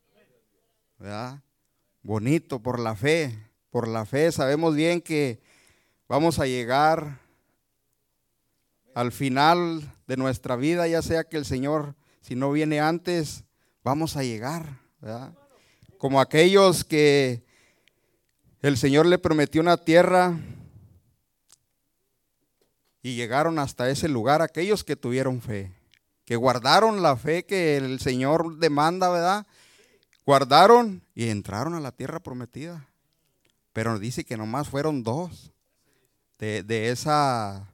¿Verdad? 0.97 1.43
Bonito, 2.01 2.59
por 2.59 2.79
la 2.79 2.95
fe, 2.95 3.37
por 3.69 3.87
la 3.87 4.05
fe 4.05 4.31
sabemos 4.31 4.75
bien 4.75 4.99
que 5.01 5.41
vamos 6.07 6.39
a 6.39 6.47
llegar 6.47 7.22
al 8.95 9.11
final 9.11 9.91
de 10.07 10.17
nuestra 10.17 10.55
vida, 10.55 10.87
ya 10.87 11.01
sea 11.01 11.23
que 11.23 11.37
el 11.37 11.45
Señor 11.45 11.95
si 12.23 12.35
no 12.35 12.53
viene 12.53 12.79
antes, 12.79 13.43
vamos 13.83 14.15
a 14.15 14.23
llegar. 14.23 14.79
Como 15.97 16.21
aquellos 16.21 16.85
que 16.85 17.43
el 18.61 18.77
Señor 18.77 19.05
le 19.05 19.17
prometió 19.17 19.61
una 19.61 19.75
tierra 19.75 20.39
y 23.01 23.15
llegaron 23.15 23.59
hasta 23.59 23.89
ese 23.89 24.07
lugar, 24.07 24.41
aquellos 24.41 24.85
que 24.85 24.95
tuvieron 24.95 25.41
fe, 25.41 25.75
que 26.23 26.37
guardaron 26.37 27.03
la 27.03 27.17
fe 27.17 27.45
que 27.45 27.75
el 27.75 27.99
Señor 27.99 28.57
demanda, 28.57 29.09
¿verdad? 29.09 29.45
Guardaron 30.25 31.03
y 31.13 31.27
entraron 31.27 31.73
a 31.73 31.81
la 31.81 31.91
tierra 31.91 32.21
prometida. 32.21 32.87
Pero 33.73 33.99
dice 33.99 34.23
que 34.23 34.37
nomás 34.37 34.69
fueron 34.69 35.03
dos 35.03 35.51
de, 36.39 36.63
de 36.63 36.89
esa, 36.89 37.72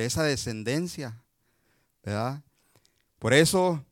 de 0.00 0.06
esa 0.06 0.22
descendencia, 0.22 1.22
¿verdad? 2.02 2.42
Por 3.18 3.34
eso 3.34 3.84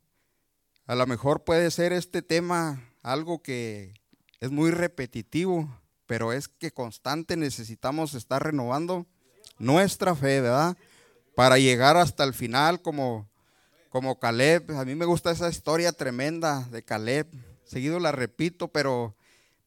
a 0.87 0.95
lo 0.95 1.05
mejor 1.05 1.43
puede 1.43 1.69
ser 1.69 1.93
este 1.93 2.23
tema 2.23 2.83
algo 3.03 3.43
que 3.43 3.93
es 4.39 4.49
muy 4.49 4.71
repetitivo, 4.71 5.69
pero 6.07 6.33
es 6.33 6.47
que 6.47 6.71
constante 6.71 7.37
necesitamos 7.37 8.15
estar 8.15 8.43
renovando 8.43 9.05
nuestra 9.59 10.15
fe, 10.15 10.41
¿verdad? 10.41 10.75
Para 11.35 11.59
llegar 11.59 11.95
hasta 11.95 12.23
el 12.23 12.33
final 12.33 12.81
como, 12.81 13.29
como 13.89 14.17
Caleb. 14.19 14.71
A 14.71 14.85
mí 14.85 14.95
me 14.95 15.05
gusta 15.05 15.29
esa 15.29 15.49
historia 15.49 15.91
tremenda 15.91 16.67
de 16.71 16.81
Caleb. 16.81 17.27
Seguido 17.65 17.99
la 17.99 18.11
repito, 18.11 18.69
pero 18.69 19.15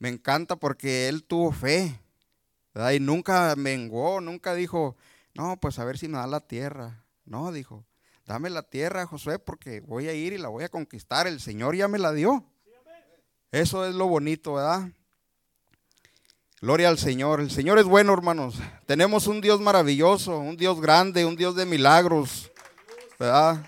me 0.01 0.09
encanta 0.09 0.57
porque 0.57 1.09
él 1.09 1.23
tuvo 1.23 1.53
fe, 1.53 2.01
¿verdad? 2.75 2.91
Y 2.91 2.99
nunca 2.99 3.55
menguó, 3.57 4.21
nunca 4.21 4.55
dijo, 4.55 4.97
no, 5.35 5.59
pues 5.59 5.79
a 5.79 5.85
ver 5.85 5.99
si 5.99 6.09
me 6.09 6.19
da 6.19 6.27
la 6.27 6.41
tierra. 6.41 7.05
No, 7.25 7.53
dijo, 7.53 7.87
dame 8.27 8.51
la 8.51 8.63
tierra, 8.63 9.07
Josué, 9.07 9.39
porque 9.39 9.81
voy 9.81 10.09
a 10.09 10.13
ir 10.13 10.33
y 10.33 10.39
la 10.39 10.49
voy 10.49 10.65
a 10.65 10.69
conquistar. 10.69 11.27
El 11.27 11.41
Señor 11.41 11.77
ya 11.77 11.89
me 11.89 11.99
la 11.99 12.13
dio. 12.13 12.45
Eso 13.51 13.87
es 13.87 13.95
lo 13.95 14.09
bonito, 14.09 14.55
¿verdad? 14.55 14.89
Gloria 16.61 16.89
al 16.89 16.99
Señor. 16.99 17.41
El 17.41 17.51
Señor 17.51 17.79
es 17.79 17.85
bueno, 17.85 18.13
hermanos. 18.13 18.57
Tenemos 18.87 19.27
un 19.27 19.41
Dios 19.41 19.61
maravilloso, 19.61 20.39
un 20.39 20.57
Dios 20.57 20.81
grande, 20.81 21.25
un 21.25 21.37
Dios 21.37 21.57
de 21.57 21.67
milagros, 21.67 22.51
¿verdad? 23.19 23.67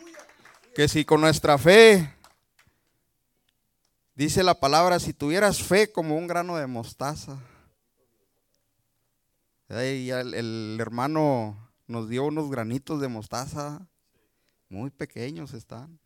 Que 0.74 0.88
si 0.88 1.04
con 1.04 1.20
nuestra 1.20 1.58
fe, 1.58 2.14
dice 4.14 4.42
la 4.42 4.54
palabra, 4.54 4.98
si 5.00 5.12
tuvieras 5.12 5.62
fe 5.62 5.90
como 5.90 6.16
un 6.16 6.26
grano 6.26 6.56
de 6.56 6.66
mostaza. 6.66 7.38
El, 9.68 10.78
hermano 10.80 11.70
nos 11.86 12.08
dio 12.08 12.24
unos 12.24 12.50
granitos 12.50 13.00
de 13.00 13.08
mostaza 13.08 13.86
muy 14.68 14.90
pequeños 14.90 15.54
están. 15.54 15.98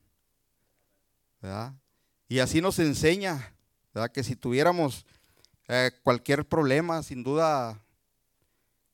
Y 2.28 2.40
así 2.40 2.60
nos 2.60 2.78
enseña 2.78 3.54
que 4.12 4.22
si 4.22 4.36
tuviéramos 4.36 5.06
eh, 5.66 5.90
cualquier 6.02 6.46
problema, 6.46 7.02
sin 7.02 7.22
duda, 7.22 7.82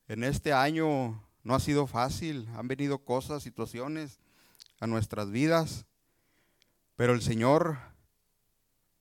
en 0.07 0.23
este 0.23 0.51
año 0.51 1.21
no 1.43 1.55
ha 1.55 1.59
sido 1.59 1.87
fácil, 1.87 2.47
han 2.55 2.67
venido 2.67 2.99
cosas, 2.99 3.43
situaciones 3.43 4.19
a 4.79 4.87
nuestras 4.87 5.29
vidas, 5.29 5.85
pero 6.95 7.13
el 7.13 7.21
Señor, 7.21 7.77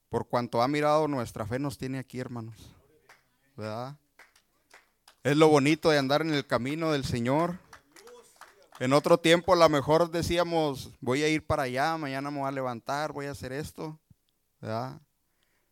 por 0.09 0.28
cuanto 0.28 0.62
ha 0.62 0.68
mirado 0.68 1.09
nuestra 1.09 1.47
fe, 1.47 1.59
nos 1.59 1.78
tiene 1.78 1.99
aquí, 1.99 2.21
hermanos. 2.21 2.75
Es 5.25 5.38
lo 5.38 5.49
bonito 5.49 5.88
de 5.88 5.97
andar 5.97 6.21
en 6.21 6.35
el 6.35 6.47
camino 6.47 6.93
del 6.93 7.07
Señor. 7.07 7.59
En 8.78 8.93
otro 8.93 9.16
tiempo 9.16 9.54
a 9.54 9.57
lo 9.57 9.66
mejor 9.71 10.11
decíamos, 10.11 10.90
voy 11.00 11.23
a 11.23 11.28
ir 11.28 11.47
para 11.47 11.62
allá, 11.62 11.97
mañana 11.97 12.31
me 12.31 12.40
voy 12.40 12.49
a 12.49 12.52
levantar, 12.52 13.11
voy 13.11 13.25
a 13.25 13.31
hacer 13.31 13.50
esto. 13.50 13.99
¿verdad? 14.61 15.00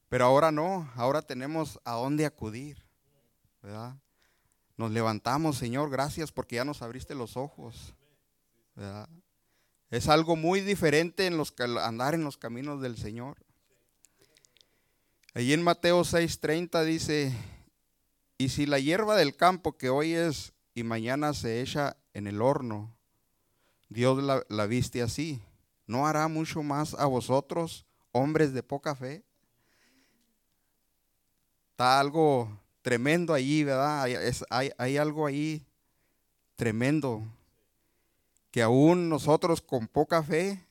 Pero 0.08 0.24
ahora 0.24 0.50
no, 0.50 0.90
ahora 0.96 1.20
tenemos 1.20 1.78
a 1.84 1.92
dónde 1.92 2.24
acudir. 2.24 2.82
¿verdad? 3.60 3.94
Nos 4.78 4.90
levantamos, 4.90 5.58
Señor, 5.58 5.90
gracias 5.90 6.32
porque 6.32 6.56
ya 6.56 6.64
nos 6.64 6.80
abriste 6.80 7.14
los 7.14 7.36
ojos. 7.36 7.94
¿verdad? 8.74 9.06
Es 9.90 10.08
algo 10.08 10.34
muy 10.34 10.62
diferente 10.62 11.26
en 11.26 11.36
los, 11.36 11.52
andar 11.82 12.14
en 12.14 12.24
los 12.24 12.38
caminos 12.38 12.80
del 12.80 12.96
Señor. 12.96 13.36
Allí 15.34 15.52
en 15.52 15.62
Mateo 15.62 16.04
6:30 16.04 16.84
dice, 16.84 17.36
y 18.38 18.48
si 18.48 18.66
la 18.66 18.78
hierba 18.78 19.16
del 19.16 19.36
campo 19.36 19.76
que 19.76 19.88
hoy 19.88 20.14
es 20.14 20.52
y 20.74 20.82
mañana 20.82 21.34
se 21.34 21.60
echa 21.60 21.96
en 22.12 22.26
el 22.26 22.42
horno, 22.42 22.94
Dios 23.88 24.22
la, 24.48 24.66
viste 24.66 25.02
así. 25.02 25.40
¿No 25.86 26.06
hará 26.06 26.28
mucho 26.28 26.62
más 26.62 26.94
a 26.94 27.06
vosotros, 27.06 27.84
hombres 28.12 28.52
de 28.52 28.62
poca 28.62 28.94
fe? 28.94 29.22
Está 31.72 32.00
algo 32.00 32.48
tremendo 32.80 33.34
allí, 33.34 33.64
¿verdad? 33.64 34.02
Hay, 34.50 34.70
hay, 34.78 34.96
algo 34.96 35.26
ahí 35.26 35.64
tremendo. 36.56 37.22
Que 38.50 38.62
aún 38.62 39.08
nosotros 39.08 39.60
con 39.60 39.88
poca 39.88 40.22
fe, 40.22 40.64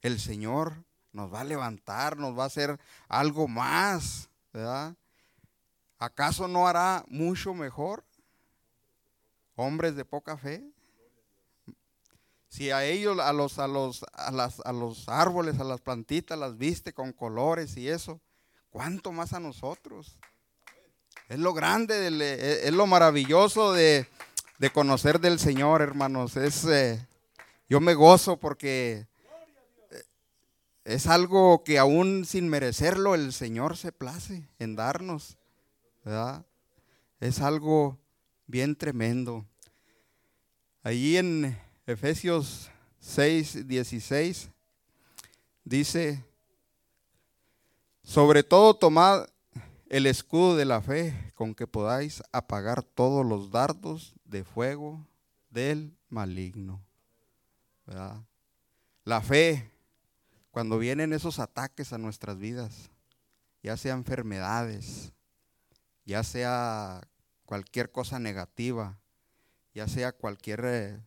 el 0.00 0.18
Señor 0.20 0.74
nos 1.12 1.32
va 1.32 1.40
a 1.40 1.44
levantar, 1.44 2.16
nos 2.16 2.38
va 2.38 2.44
a 2.44 2.46
hacer 2.46 2.78
algo 3.08 3.48
más, 3.48 4.28
¿verdad? 4.52 4.94
¿Acaso 6.02 6.48
no 6.48 6.66
hará 6.66 7.04
mucho 7.06 7.54
mejor? 7.54 8.02
Hombres 9.54 9.94
de 9.94 10.04
poca 10.04 10.36
fe. 10.36 10.64
Si 12.48 12.72
a 12.72 12.84
ellos, 12.84 13.20
a 13.20 13.32
los, 13.32 13.60
a 13.60 13.68
los, 13.68 14.04
a 14.12 14.32
las, 14.32 14.58
a 14.64 14.72
los 14.72 15.08
árboles, 15.08 15.60
a 15.60 15.64
las 15.64 15.80
plantitas, 15.80 16.36
las 16.36 16.58
viste 16.58 16.92
con 16.92 17.12
colores 17.12 17.76
y 17.76 17.88
eso, 17.88 18.20
¿cuánto 18.70 19.12
más 19.12 19.32
a 19.32 19.38
nosotros? 19.38 20.18
Es 21.28 21.38
lo 21.38 21.54
grande, 21.54 22.08
e, 22.08 22.66
es 22.66 22.74
lo 22.74 22.88
maravilloso 22.88 23.72
de, 23.72 24.08
conocer 24.72 25.20
del 25.20 25.38
Señor, 25.38 25.82
hermanos. 25.82 26.36
Es, 26.36 26.64
eh, 26.64 27.06
yo 27.68 27.78
me 27.78 27.94
gozo 27.94 28.38
porque 28.38 29.06
eh, 29.92 30.02
es 30.84 31.06
algo 31.06 31.62
que 31.62 31.78
aún 31.78 32.24
sin 32.24 32.48
merecerlo 32.48 33.14
el 33.14 33.32
Señor 33.32 33.76
se 33.76 33.92
place 33.92 34.48
en 34.58 34.74
darnos. 34.74 35.36
Es 37.20 37.40
algo 37.40 37.98
bien 38.46 38.74
tremendo. 38.74 39.46
Allí 40.82 41.16
en 41.16 41.58
Efesios 41.86 42.70
6, 42.98 43.68
16 43.68 44.50
dice, 45.64 46.24
sobre 48.02 48.42
todo 48.42 48.74
tomad 48.74 49.26
el 49.88 50.06
escudo 50.06 50.56
de 50.56 50.64
la 50.64 50.80
fe 50.80 51.32
con 51.34 51.54
que 51.54 51.66
podáis 51.66 52.22
apagar 52.32 52.82
todos 52.82 53.24
los 53.24 53.50
dardos 53.50 54.14
de 54.24 54.42
fuego 54.42 55.06
del 55.50 55.96
maligno. 56.08 56.80
La 59.04 59.20
fe, 59.20 59.70
cuando 60.50 60.78
vienen 60.78 61.12
esos 61.12 61.38
ataques 61.38 61.92
a 61.92 61.98
nuestras 61.98 62.38
vidas, 62.38 62.90
ya 63.62 63.76
sea 63.76 63.94
enfermedades, 63.94 65.12
ya 66.04 66.24
sea 66.24 67.06
cualquier 67.44 67.90
cosa 67.90 68.18
negativa, 68.18 68.98
ya 69.74 69.88
sea 69.88 70.12
cualquier 70.12 70.64
eh, 70.64 71.00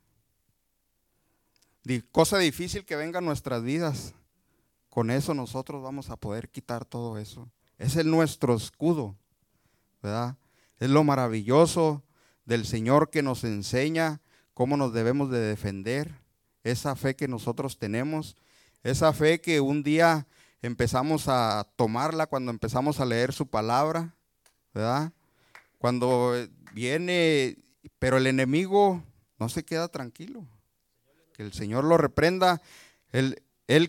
cosa 2.12 2.38
difícil 2.38 2.86
que 2.86 2.96
venga 2.96 3.20
a 3.20 3.22
nuestras 3.22 3.64
vidas, 3.64 4.14
con 4.90 5.12
eso 5.12 5.34
nosotros 5.34 5.84
vamos 5.84 6.10
a 6.10 6.16
poder 6.16 6.50
quitar 6.50 6.86
todo 6.86 7.18
eso. 7.18 7.50
Es 7.78 7.96
el 7.98 8.10
nuestro 8.10 8.56
escudo, 8.56 9.16
¿verdad? 10.02 10.38
Es 10.80 10.90
lo 10.90 11.04
maravilloso 11.04 12.04
del 12.46 12.66
Señor 12.66 13.10
que 13.10 13.22
nos 13.22 13.44
enseña 13.44 14.22
cómo 14.54 14.78
nos 14.78 14.94
debemos 14.94 15.30
de 15.30 15.40
defender, 15.40 16.16
esa 16.64 16.96
fe 16.96 17.16
que 17.16 17.28
nosotros 17.28 17.78
tenemos, 17.78 18.36
esa 18.84 19.14
fe 19.14 19.42
que 19.42 19.62
un 19.62 19.84
día 19.84 20.28
empezamos 20.62 21.28
a 21.28 21.68
tomarla 21.76 22.26
cuando 22.26 22.52
empezamos 22.52 23.00
a 23.00 23.06
leer 23.06 23.34
su 23.34 23.48
palabra, 23.48 24.16
¿verdad? 24.76 25.14
Cuando 25.80 26.34
viene, 26.74 27.58
pero 27.98 28.18
el 28.18 28.28
enemigo 28.28 29.02
no 29.40 29.50
se 29.50 29.64
queda 29.64 29.88
tranquilo. 29.88 30.46
Que 31.34 31.44
el 31.44 31.54
Señor 31.54 31.86
lo 31.86 31.98
reprenda. 31.98 32.62
Él, 33.12 33.42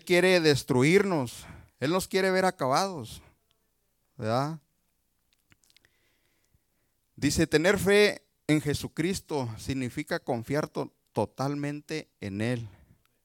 quiere 0.05 0.39
destruirnos. 0.39 1.45
Él 1.79 1.91
nos 1.91 2.07
quiere 2.07 2.31
ver 2.31 2.45
acabados. 2.45 3.21
Dice, 7.15 7.47
tener 7.47 7.77
fe 7.77 8.21
en 8.47 8.61
Jesucristo 8.61 9.49
significa 9.57 10.19
confiar 10.19 10.69
totalmente 11.11 12.07
en 12.21 12.41
Él, 12.41 12.69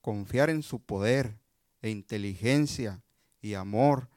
confiar 0.00 0.50
en 0.50 0.62
su 0.62 0.80
poder 0.80 1.38
e 1.80 1.90
inteligencia 1.90 3.02
y 3.40 3.54
amor 3.54 4.08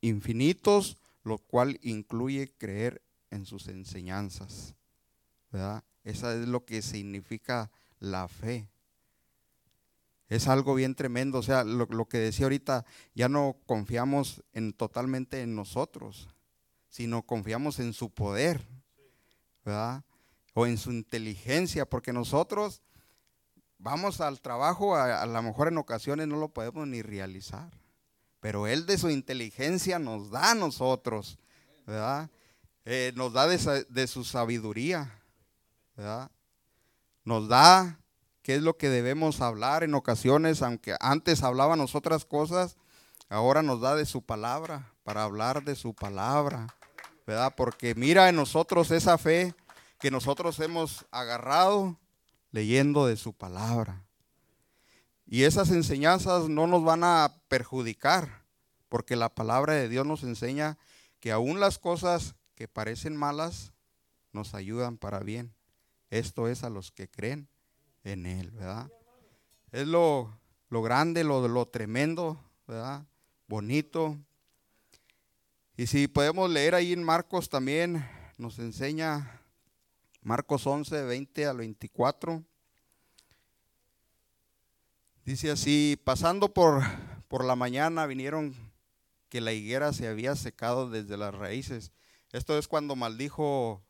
infinitos, 0.00 0.96
lo 1.28 1.38
cual 1.38 1.78
incluye 1.82 2.52
creer 2.58 3.02
en 3.30 3.46
sus 3.46 3.68
enseñanzas. 3.68 4.74
¿verdad? 5.50 5.84
Esa 6.04 6.34
es 6.34 6.48
lo 6.48 6.64
que 6.64 6.82
significa 6.82 7.70
la 7.98 8.28
fe. 8.28 8.68
Es 10.28 10.46
algo 10.46 10.74
bien 10.74 10.94
tremendo, 10.94 11.38
o 11.38 11.42
sea, 11.42 11.64
lo, 11.64 11.86
que 12.06 12.18
decía 12.18 12.46
ahorita, 12.46 12.84
ya 13.14 13.28
no 13.28 13.56
confiamos 13.64 14.42
en, 14.52 14.74
totalmente 14.74 15.40
en 15.40 15.54
nosotros, 15.54 16.28
sino 16.90 17.22
confiamos 17.22 17.78
en 17.78 17.94
su 17.94 18.10
poder, 18.10 18.66
¿verdad? 19.64 20.04
O 20.52 20.66
en 20.66 20.76
su 20.76 20.92
inteligencia, 20.92 21.88
porque 21.88 22.12
nosotros 22.12 22.82
vamos 23.78 24.20
al 24.20 24.42
trabajo, 24.42 24.96
a, 24.96 25.22
a 25.22 25.26
lo 25.26 25.42
mejor 25.42 25.68
en 25.68 25.78
ocasiones 25.78 26.28
no 26.28 26.36
lo 26.36 26.48
podemos 26.50 26.86
ni 26.86 27.00
realizar, 27.00 27.72
pero 28.40 28.66
Él 28.66 28.86
de 28.86 28.98
su 28.98 29.10
inteligencia 29.10 29.98
nos 29.98 30.30
da 30.30 30.52
a 30.52 30.54
nosotros, 30.54 31.38
¿verdad? 31.86 32.30
Eh, 32.84 33.12
nos 33.16 33.32
da 33.32 33.46
de, 33.46 34.06
su 34.06 34.24
sabiduría, 34.24 35.20
¿verdad? 35.96 36.30
Nos 37.24 37.48
da 37.48 38.00
qué 38.42 38.54
es 38.54 38.62
lo 38.62 38.76
que 38.76 38.88
debemos 38.88 39.40
hablar 39.40 39.82
en 39.82 39.94
ocasiones, 39.94 40.62
aunque 40.62 40.96
antes 41.00 41.42
hablábamos 41.42 41.94
otras 41.94 42.24
cosas, 42.24 42.76
ahora 43.28 43.62
nos 43.62 43.80
da 43.80 43.94
de 43.94 44.06
su 44.06 44.22
palabra, 44.22 44.92
para 45.02 45.24
hablar 45.24 45.64
de 45.64 45.74
su 45.74 45.94
palabra, 45.94 46.74
¿verdad? 47.26 47.52
Porque 47.56 47.94
mira 47.94 48.28
en 48.28 48.36
nosotros 48.36 48.90
esa 48.90 49.18
fe 49.18 49.54
que 49.98 50.10
nosotros 50.10 50.58
hemos 50.60 51.04
agarrado 51.10 51.98
leyendo 52.52 53.06
de 53.06 53.16
su 53.16 53.32
palabra. 53.32 54.07
Y 55.30 55.42
esas 55.42 55.70
enseñanzas 55.70 56.48
no 56.48 56.66
nos 56.66 56.82
van 56.82 57.04
a 57.04 57.42
perjudicar, 57.48 58.46
porque 58.88 59.14
la 59.14 59.28
palabra 59.28 59.74
de 59.74 59.90
Dios 59.90 60.06
nos 60.06 60.22
enseña 60.22 60.78
que 61.20 61.32
aún 61.32 61.60
las 61.60 61.78
cosas 61.78 62.34
que 62.54 62.66
parecen 62.66 63.14
malas 63.14 63.72
nos 64.32 64.54
ayudan 64.54 64.96
para 64.96 65.20
bien. 65.20 65.54
Esto 66.08 66.48
es 66.48 66.64
a 66.64 66.70
los 66.70 66.90
que 66.90 67.10
creen 67.10 67.46
en 68.04 68.24
Él, 68.24 68.50
¿verdad? 68.52 68.90
Es 69.70 69.86
lo, 69.86 70.40
lo 70.70 70.80
grande, 70.80 71.24
lo, 71.24 71.46
lo 71.46 71.66
tremendo, 71.66 72.42
¿verdad? 72.66 73.06
Bonito. 73.48 74.16
Y 75.76 75.88
si 75.88 76.08
podemos 76.08 76.48
leer 76.48 76.74
ahí 76.74 76.94
en 76.94 77.04
Marcos 77.04 77.50
también, 77.50 78.02
nos 78.38 78.58
enseña 78.58 79.42
Marcos 80.22 80.66
11, 80.66 81.04
20 81.04 81.46
al 81.46 81.58
24. 81.58 82.42
Dice 85.28 85.50
así, 85.50 86.00
pasando 86.04 86.54
por, 86.54 86.82
por 87.28 87.44
la 87.44 87.54
mañana 87.54 88.06
vinieron 88.06 88.54
que 89.28 89.42
la 89.42 89.52
higuera 89.52 89.92
se 89.92 90.08
había 90.08 90.34
secado 90.36 90.88
desde 90.88 91.18
las 91.18 91.34
raíces 91.34 91.92
esto 92.32 92.56
es 92.56 92.66
cuando 92.66 92.96
maldijo 92.96 93.82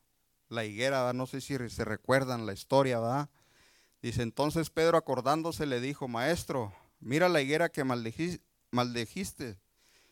la 0.49 0.65
higuera, 0.65 1.13
no 1.13 1.29
sé 1.29 1.41
si 1.41 1.57
se 1.69 1.85
recuerdan 1.85 2.45
la 2.45 2.55
historia, 2.55 2.99
¿verdad? 2.99 3.31
Dice, 4.03 4.23
entonces 4.23 4.69
Pedro 4.69 4.99
acordándose 4.99 5.65
le 5.65 5.81
dijo, 5.81 6.09
maestro, 6.09 6.75
mira 6.99 7.29
la 7.29 7.41
higuera 7.41 7.69
que 7.69 7.85
maldijiste, 7.85 9.61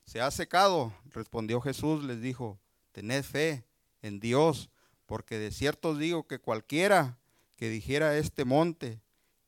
se 0.05 0.21
ha 0.21 0.31
secado. 0.31 0.95
Respondió 1.07 1.61
Jesús, 1.61 2.05
les 2.05 2.21
dijo, 2.21 2.61
tened 2.93 3.25
fe 3.25 3.65
en 4.01 4.21
Dios, 4.21 4.71
porque 5.07 5.39
de 5.39 5.51
cierto 5.51 5.89
os 5.89 5.99
digo 5.99 6.29
que 6.29 6.39
cualquiera 6.39 7.19
que 7.57 7.69
dijera 7.69 8.17
este 8.17 8.45
monte, 8.45 9.01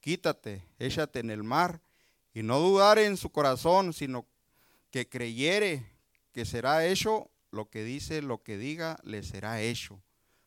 quítate, 0.08 0.64
échate 0.78 1.18
en 1.18 1.28
el 1.28 1.42
mar, 1.42 1.82
y 2.32 2.42
no 2.42 2.58
dudare 2.60 3.04
en 3.04 3.18
su 3.18 3.30
corazón, 3.30 3.92
sino 3.92 4.26
que 4.90 5.06
creyere 5.06 5.84
que 6.32 6.46
será 6.46 6.86
hecho 6.86 7.30
lo 7.50 7.68
que 7.68 7.84
dice, 7.84 8.22
lo 8.22 8.42
que 8.42 8.56
diga, 8.56 8.98
le 9.02 9.22
será 9.22 9.60
hecho. 9.60 10.02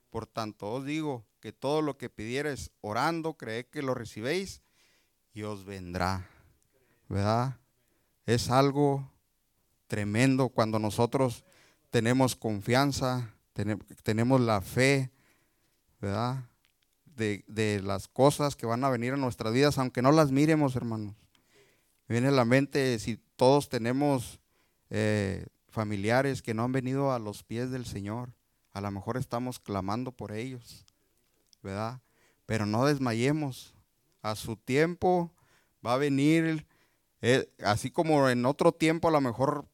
Por 0.09 0.25
tanto 0.25 0.71
os 0.71 0.83
digo 0.83 1.27
que 1.39 1.53
todo 1.53 1.83
lo 1.83 1.95
que 1.95 2.09
pidiereis 2.09 2.71
orando, 2.81 3.35
creed 3.35 3.67
que 3.67 3.83
lo 3.83 3.93
recibéis 3.93 4.63
y 5.31 5.43
os 5.43 5.63
vendrá. 5.63 6.27
¿Verdad? 7.07 7.59
Es 8.25 8.49
algo 8.49 9.13
tremendo 9.85 10.49
cuando 10.49 10.79
nosotros 10.79 11.43
tenemos 11.91 12.35
confianza, 12.35 13.35
tenemos 14.01 14.41
la 14.41 14.61
fe, 14.61 15.11
¿verdad? 15.99 16.49
De, 17.15 17.43
de, 17.47 17.81
las 17.81 18.07
cosas 18.07 18.55
que 18.55 18.65
van 18.65 18.83
a 18.83 18.89
venir 18.89 19.13
a 19.13 19.17
nuestras 19.17 19.53
vidas, 19.53 19.77
aunque 19.77 20.01
no 20.01 20.11
las 20.11 20.31
miremos, 20.31 20.75
hermanos. 20.75 21.15
Viene 22.07 22.29
a 22.29 22.31
la 22.31 22.45
mente 22.45 22.99
si 22.99 23.17
todos 23.35 23.69
tenemos 23.69 24.39
eh, 24.89 25.45
familiares 25.69 26.41
que 26.41 26.53
no 26.53 26.63
han 26.63 26.73
venido 26.73 27.13
a 27.13 27.19
los 27.19 27.43
pies 27.43 27.71
del 27.71 27.85
Señor. 27.85 28.33
A 28.73 28.81
lo 28.81 28.91
mejor 28.91 29.15
estamos 29.15 29.59
clamando 29.59 30.11
por 30.11 30.33
ellos, 30.33 30.85
¿verdad? 31.63 32.01
Pero 32.45 32.65
no 32.65 32.85
desmayemos. 32.85 33.73
A 34.21 34.35
su 34.35 34.57
tiempo 34.57 35.31
va 35.85 35.93
a 35.93 35.97
venir, 35.97 36.67
eh, 37.21 37.49
así 37.63 37.89
como 37.89 38.29
en 38.29 38.45
otro 38.45 38.73
tiempo 38.73 39.07
a 39.07 39.11
lo 39.11 39.21
mejor 39.21 39.65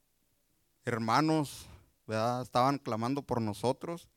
hermanos, 0.86 1.66
¿verdad? 2.06 2.44
Estaban 2.44 2.78
clamando 2.78 3.24
por 3.24 3.42
nosotros. 3.42 4.08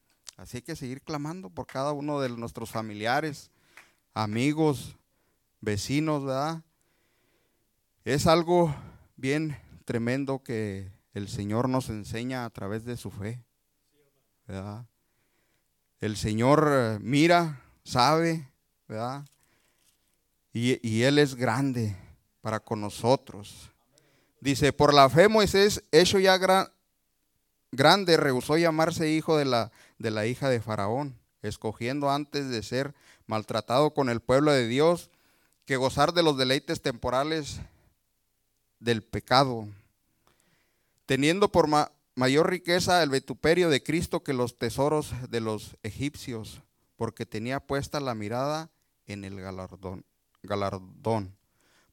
Así 0.40 0.62
que 0.62 0.74
seguir 0.74 1.02
clamando 1.02 1.50
por 1.50 1.66
cada 1.66 1.92
uno 1.92 2.18
de 2.18 2.30
nuestros 2.30 2.70
familiares, 2.70 3.50
amigos, 4.14 4.96
vecinos, 5.60 6.24
¿verdad? 6.24 6.62
Es 8.06 8.26
algo 8.26 8.74
bien 9.16 9.54
tremendo 9.84 10.42
que 10.42 10.90
el 11.12 11.28
Señor 11.28 11.68
nos 11.68 11.90
enseña 11.90 12.46
a 12.46 12.50
través 12.50 12.86
de 12.86 12.96
su 12.96 13.10
fe. 13.10 13.44
¿verdad? 14.48 14.86
El 16.00 16.16
Señor 16.16 16.70
eh, 16.72 16.98
mira, 17.02 17.60
sabe, 17.84 18.50
¿verdad? 18.88 19.26
Y, 20.54 21.02
Él 21.02 21.18
es 21.18 21.34
grande 21.34 21.94
para 22.40 22.60
con 22.60 22.80
nosotros. 22.80 23.70
Dice, 24.40 24.72
por 24.72 24.94
la 24.94 25.10
fe 25.10 25.28
Moisés, 25.28 25.84
hecho 25.92 26.18
ya 26.18 26.38
grande, 27.70 28.16
rehusó 28.16 28.56
llamarse 28.56 29.10
hijo 29.10 29.36
de 29.36 29.44
la, 29.44 29.70
de 30.00 30.10
la 30.10 30.26
hija 30.26 30.48
de 30.48 30.60
Faraón, 30.60 31.16
escogiendo 31.42 32.10
antes 32.10 32.48
de 32.48 32.64
ser 32.64 32.92
maltratado 33.28 33.94
con 33.94 34.08
el 34.08 34.18
pueblo 34.18 34.50
de 34.50 34.66
Dios 34.66 35.10
que 35.64 35.76
gozar 35.76 36.12
de 36.12 36.24
los 36.24 36.36
deleites 36.36 36.82
temporales 36.82 37.60
del 38.80 39.04
pecado 39.04 39.68
teniendo 41.10 41.50
por 41.50 41.66
mayor 42.14 42.50
riqueza 42.50 43.02
el 43.02 43.10
vituperio 43.10 43.68
de 43.68 43.82
Cristo 43.82 44.22
que 44.22 44.32
los 44.32 44.56
tesoros 44.58 45.12
de 45.28 45.40
los 45.40 45.76
egipcios, 45.82 46.62
porque 46.94 47.26
tenía 47.26 47.58
puesta 47.58 47.98
la 47.98 48.14
mirada 48.14 48.70
en 49.06 49.24
el 49.24 49.40
galardón. 49.40 50.04
galardón. 50.44 51.36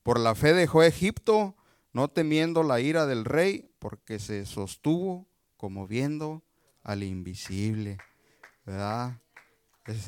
Por 0.04 0.20
la 0.20 0.36
fe 0.36 0.54
dejó 0.54 0.84
Egipto, 0.84 1.56
no 1.94 2.10
temiendo 2.10 2.62
la 2.62 2.80
ira 2.80 3.08
del 3.08 3.26
rey, 3.26 3.72
porque 3.80 4.20
se 4.20 4.46
sostuvo 4.46 5.26
como 5.58 5.88
viendo 5.88 6.44
al 6.84 7.04
invisible. 7.04 7.98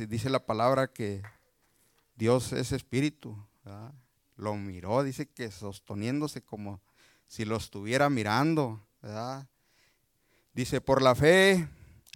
dice 0.08 0.30
la 0.30 0.46
palabra 0.46 0.92
que 0.92 1.22
Dios 2.16 2.54
es 2.54 2.72
espíritu. 2.72 3.38
lo 4.36 4.56
miró, 4.56 5.04
dice 5.04 5.28
que 5.28 5.52
sosteniéndose 5.52 6.42
como 6.42 6.82
si 7.28 7.46
lo 7.46 7.58
estuviera 7.58 8.10
mirando, 8.10 8.86
¿verdad? 9.02 9.48
Dice, 10.54 10.82
por 10.82 11.02
la 11.02 11.16
fe 11.16 11.68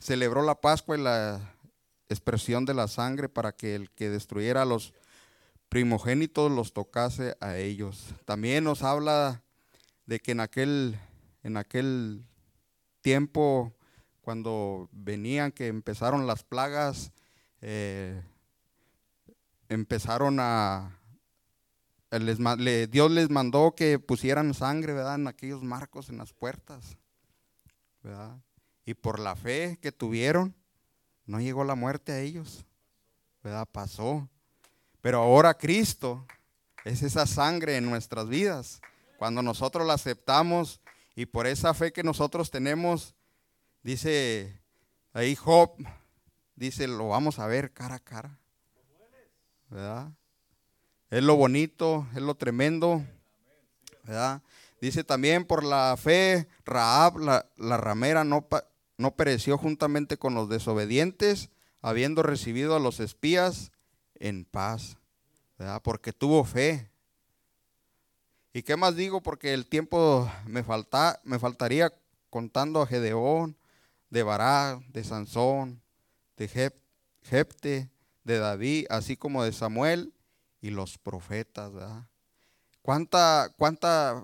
celebró 0.01 0.41
la 0.41 0.59
Pascua 0.59 0.97
y 0.97 1.01
la 1.01 1.53
expresión 2.09 2.65
de 2.65 2.73
la 2.73 2.87
sangre 2.87 3.29
para 3.29 3.53
que 3.53 3.75
el 3.75 3.91
que 3.91 4.09
destruyera 4.09 4.63
a 4.63 4.65
los 4.65 4.93
primogénitos 5.69 6.51
los 6.51 6.73
tocase 6.73 7.35
a 7.39 7.57
ellos. 7.57 8.13
También 8.25 8.63
nos 8.63 8.83
habla 8.83 9.41
de 10.05 10.19
que 10.19 10.31
en 10.31 10.39
aquel, 10.39 10.99
en 11.43 11.57
aquel 11.57 12.25
tiempo, 13.01 13.73
cuando 14.23 14.89
venían, 14.93 15.51
que 15.51 15.67
empezaron 15.67 16.25
las 16.25 16.43
plagas, 16.43 17.11
eh, 17.61 18.23
empezaron 19.67 20.37
a, 20.39 20.97
Dios 22.89 23.11
les 23.11 23.29
mandó 23.29 23.75
que 23.75 23.99
pusieran 23.99 24.53
sangre, 24.53 24.93
¿verdad? 24.93 25.15
En 25.15 25.27
aquellos 25.27 25.61
marcos, 25.61 26.09
en 26.09 26.17
las 26.17 26.31
puertas, 26.31 26.97
¿verdad? 28.01 28.37
Y 28.85 28.93
por 28.93 29.19
la 29.19 29.35
fe 29.35 29.77
que 29.81 29.91
tuvieron, 29.91 30.55
no 31.25 31.41
llegó 31.41 31.65
la 31.65 31.75
muerte 31.75 32.13
a 32.13 32.19
ellos, 32.19 32.65
¿verdad? 33.43 33.67
Pasó. 33.69 34.29
Pero 35.01 35.19
ahora 35.19 35.53
Cristo 35.55 36.25
es 36.85 37.01
esa 37.01 37.25
sangre 37.25 37.75
en 37.75 37.89
nuestras 37.89 38.29
vidas. 38.29 38.79
Cuando 39.17 39.41
nosotros 39.41 39.85
la 39.85 39.95
aceptamos 39.95 40.79
y 41.13 41.25
por 41.25 41.45
esa 41.45 41.73
fe 41.73 41.91
que 41.91 42.03
nosotros 42.03 42.51
tenemos, 42.51 43.15
dice 43.83 44.59
ahí 45.13 45.35
Job, 45.35 45.71
dice, 46.55 46.87
lo 46.87 47.09
vamos 47.09 47.39
a 47.39 47.47
ver 47.47 47.73
cara 47.73 47.95
a 47.95 47.99
cara. 47.99 48.39
¿Verdad? 49.69 50.11
Es 51.09 51.23
lo 51.23 51.35
bonito, 51.35 52.07
es 52.15 52.21
lo 52.21 52.35
tremendo. 52.35 53.03
¿verdad? 54.03 54.41
Dice 54.81 55.03
también 55.03 55.45
por 55.45 55.63
la 55.63 55.95
fe, 55.97 56.47
Raab, 56.65 57.17
la, 57.17 57.45
la 57.57 57.77
ramera, 57.77 58.23
no, 58.23 58.47
no 58.97 59.15
pereció 59.15 59.57
juntamente 59.57 60.17
con 60.17 60.35
los 60.35 60.49
desobedientes, 60.49 61.49
habiendo 61.81 62.23
recibido 62.23 62.75
a 62.75 62.79
los 62.79 62.99
espías 62.99 63.71
en 64.15 64.45
paz, 64.45 64.97
¿verdad? 65.57 65.81
porque 65.83 66.13
tuvo 66.13 66.43
fe. 66.43 66.89
¿Y 68.53 68.63
qué 68.63 68.75
más 68.75 68.95
digo? 68.95 69.21
Porque 69.21 69.53
el 69.53 69.67
tiempo 69.67 70.29
me, 70.45 70.63
falta, 70.63 71.19
me 71.23 71.39
faltaría 71.39 71.93
contando 72.29 72.81
a 72.81 72.87
Gedeón, 72.87 73.57
de 74.13 74.21
Bará, 74.21 74.79
de 74.89 75.03
Sansón, 75.03 75.81
de 76.37 76.47
Jepte, 77.23 77.89
de 78.23 78.37
David, 78.37 78.85
así 78.91 79.17
como 79.17 79.43
de 79.43 79.51
Samuel 79.51 80.13
y 80.61 80.69
los 80.69 80.99
profetas. 80.99 81.73
¿verdad? 81.73 82.07
¿Cuánta, 82.83 83.51
¿Cuánta 83.57 84.23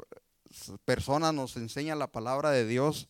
personas 0.85 1.33
nos 1.33 1.57
enseña 1.57 1.95
la 1.95 2.05
palabra 2.05 2.51
de 2.51 2.67
Dios 2.67 3.09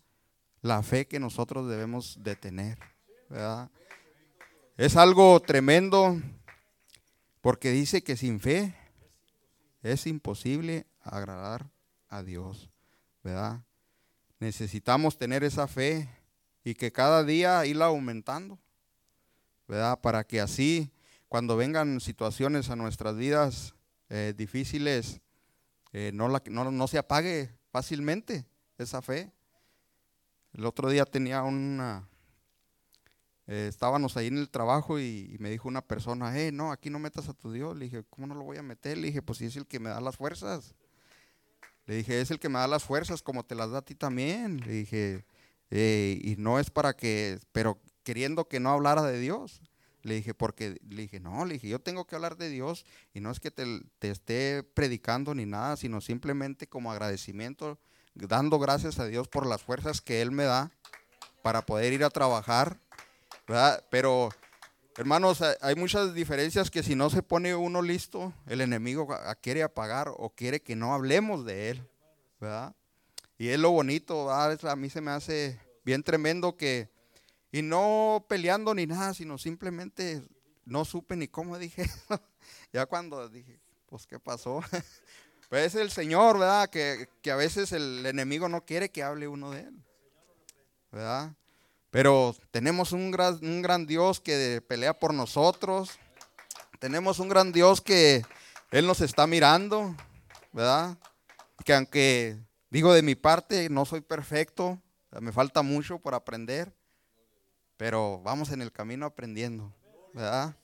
la 0.61 0.81
fe 0.81 1.05
que 1.05 1.19
nosotros 1.19 1.67
debemos 1.67 2.17
de 2.23 2.37
tener? 2.37 2.79
¿verdad? 3.27 3.69
Es 4.77 4.95
algo 4.95 5.41
tremendo 5.41 6.17
porque 7.41 7.71
dice 7.71 8.03
que 8.03 8.15
sin 8.15 8.39
fe 8.39 8.73
es 9.83 10.07
imposible 10.07 10.87
agradar 11.01 11.69
a 12.07 12.23
Dios, 12.23 12.69
¿verdad? 13.21 13.65
Necesitamos 14.39 15.17
tener 15.17 15.43
esa 15.43 15.67
fe 15.67 16.09
y 16.63 16.75
que 16.75 16.91
cada 16.91 17.23
día 17.23 17.65
irla 17.65 17.85
aumentando, 17.85 18.59
¿verdad? 19.67 19.99
Para 20.01 20.23
que 20.23 20.41
así, 20.41 20.91
cuando 21.27 21.55
vengan 21.55 21.99
situaciones 21.99 22.69
a 22.69 22.75
nuestras 22.75 23.15
vidas 23.15 23.75
eh, 24.09 24.33
difíciles, 24.35 25.21
eh, 25.93 26.11
no, 26.13 26.27
la, 26.27 26.41
no, 26.45 26.71
no 26.71 26.87
se 26.87 26.97
apague 26.97 27.49
fácilmente 27.71 28.45
esa 28.77 29.01
fe. 29.01 29.31
El 30.53 30.65
otro 30.65 30.89
día 30.89 31.05
tenía 31.05 31.43
una, 31.43 32.07
eh, 33.51 33.65
estábamos 33.67 34.15
ahí 34.15 34.27
en 34.27 34.37
el 34.37 34.47
trabajo 34.47 34.99
y, 34.99 35.35
me 35.39 35.49
dijo 35.49 35.67
una 35.67 35.81
persona, 35.81 36.39
eh, 36.39 36.51
no, 36.51 36.71
aquí 36.71 36.91
no 36.91 36.99
metas 36.99 37.29
a 37.29 37.33
tu 37.33 37.51
Dios. 37.51 37.75
Le 37.75 37.85
dije, 37.85 38.03
¿cómo 38.07 38.27
no 38.27 38.35
lo 38.35 38.43
voy 38.43 38.57
a 38.57 38.61
meter? 38.61 38.95
Le 38.95 39.07
dije, 39.07 39.23
pues 39.23 39.39
si 39.39 39.45
es 39.45 39.55
el 39.55 39.65
que 39.65 39.79
me 39.79 39.89
da 39.89 39.99
las 39.99 40.17
fuerzas. 40.17 40.75
Le 41.87 41.95
dije, 41.95 42.21
es 42.21 42.29
el 42.29 42.39
que 42.39 42.47
me 42.47 42.59
da 42.59 42.67
las 42.67 42.83
fuerzas 42.83 43.23
como 43.23 43.43
te 43.43 43.55
las 43.55 43.71
da 43.71 43.79
a 43.79 43.81
ti 43.81 43.95
también. 43.95 44.61
Le 44.61 44.71
dije, 44.71 45.25
eh, 45.71 46.19
y 46.21 46.35
no 46.37 46.59
es 46.59 46.69
para 46.69 46.95
que, 46.95 47.39
pero 47.51 47.79
queriendo 48.03 48.47
que 48.47 48.59
no 48.59 48.71
hablara 48.71 49.03
de 49.03 49.19
Dios. 49.19 49.61
Le 50.01 50.15
dije, 50.15 50.33
porque 50.33 50.79
le 50.87 51.01
dije, 51.01 51.19
no, 51.19 51.43
le 51.43 51.55
dije, 51.55 51.67
yo 51.67 51.79
tengo 51.79 52.05
que 52.07 52.15
hablar 52.15 52.37
de 52.37 52.47
Dios 52.49 52.85
y 53.13 53.19
no 53.19 53.31
es 53.31 53.41
que 53.41 53.51
te, 53.51 53.65
te 53.99 54.09
esté 54.09 54.63
predicando 54.63 55.35
ni 55.35 55.45
nada, 55.45 55.75
sino 55.75 55.99
simplemente 55.99 56.67
como 56.67 56.89
agradecimiento, 56.89 57.77
dando 58.13 58.59
gracias 58.59 58.97
a 58.99 59.05
Dios 59.05 59.27
por 59.27 59.45
las 59.45 59.61
fuerzas 59.61 59.99
que 59.99 60.21
Él 60.21 60.31
me 60.31 60.45
da 60.45 60.71
para 61.43 61.65
poder 61.65 61.91
ir 61.91 62.05
a 62.05 62.09
trabajar 62.09 62.79
pero, 63.89 64.29
hermanos, 64.95 65.41
hay 65.61 65.75
muchas 65.75 66.13
diferencias 66.13 66.69
que 66.69 66.83
si 66.83 66.95
no 66.95 67.09
se 67.09 67.23
pone 67.23 67.55
uno 67.55 67.81
listo, 67.81 68.33
el 68.45 68.61
enemigo 68.61 69.07
quiere 69.41 69.63
apagar 69.63 70.09
o 70.15 70.29
quiere 70.29 70.61
que 70.61 70.75
no 70.75 70.93
hablemos 70.93 71.45
de 71.45 71.71
él, 71.71 71.87
¿verdad? 72.39 72.75
Y 73.39 73.47
es 73.47 73.57
lo 73.57 73.71
bonito, 73.71 74.29
A 74.29 74.75
mí 74.75 74.89
se 74.89 74.99
me 74.99 75.11
hace 75.11 75.57
bien 75.85 76.03
tremendo 76.03 76.57
que, 76.57 76.89
y 77.53 77.61
no 77.61 78.25
peleando 78.27 78.75
ni 78.75 78.85
nada, 78.85 79.13
sino 79.13 79.37
simplemente 79.37 80.21
no 80.65 80.83
supe 80.83 81.15
ni 81.15 81.29
cómo 81.29 81.57
dije. 81.57 81.89
ya 82.73 82.85
cuando 82.85 83.29
dije, 83.29 83.57
pues, 83.87 84.05
¿qué 84.05 84.19
pasó? 84.19 84.61
pues 85.49 85.67
es 85.67 85.75
el 85.75 85.89
Señor, 85.89 86.37
¿verdad? 86.37 86.69
Que, 86.69 87.07
que, 87.21 87.31
a 87.31 87.37
veces 87.37 87.71
el 87.71 88.05
enemigo 88.05 88.49
no 88.49 88.65
quiere 88.65 88.89
que 88.89 89.03
hable 89.03 89.29
uno 89.29 89.51
de 89.51 89.61
él, 89.61 89.85
¿verdad? 90.91 91.33
Pero 91.91 92.35
tenemos 92.51 92.91
un 92.91 93.09
gran, 93.09 93.39
un 93.41 93.61
gran 93.61 93.87
Dios 93.87 94.19
que 94.19 94.61
pelea 94.67 94.99
por 94.99 95.13
nosotros. 95.13 95.97
Tenemos 96.79 97.19
un 97.19 97.29
gran 97.29 97.53
Dios 97.53 97.79
que 97.79 98.21
Él 98.71 98.85
nos 98.85 98.99
está 98.99 99.27
mirando, 99.27 99.95
¿verdad? 100.51 100.97
Que 101.63 101.73
aunque 101.73 102.37
digo 102.69 102.93
de 102.93 103.01
mi 103.01 103.15
parte, 103.15 103.69
no 103.69 103.85
soy 103.85 104.01
perfecto, 104.01 104.81
me 105.19 105.31
falta 105.31 105.61
mucho 105.61 105.99
por 105.99 106.13
aprender, 106.13 106.73
pero 107.77 108.21
vamos 108.21 108.51
en 108.51 108.61
el 108.61 108.71
camino 108.71 109.05
aprendiendo, 109.05 109.73
¿verdad? 110.13 110.55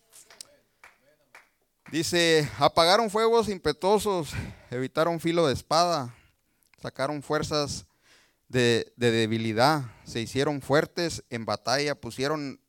Dice, 1.91 2.49
apagaron 2.57 3.09
fuegos 3.09 3.47
impetuosos, 3.47 4.33
evitaron 4.71 5.19
filo 5.19 5.47
de 5.47 5.53
espada, 5.53 6.15
sacaron 6.81 7.21
fuerzas 7.21 7.85
de, 8.47 8.91
debilidad, 8.97 9.83
se 10.03 10.19
hicieron 10.19 10.61
fuertes 10.61 11.23
en 11.29 11.45
batalla, 11.45 11.95
pusieron 11.95 12.59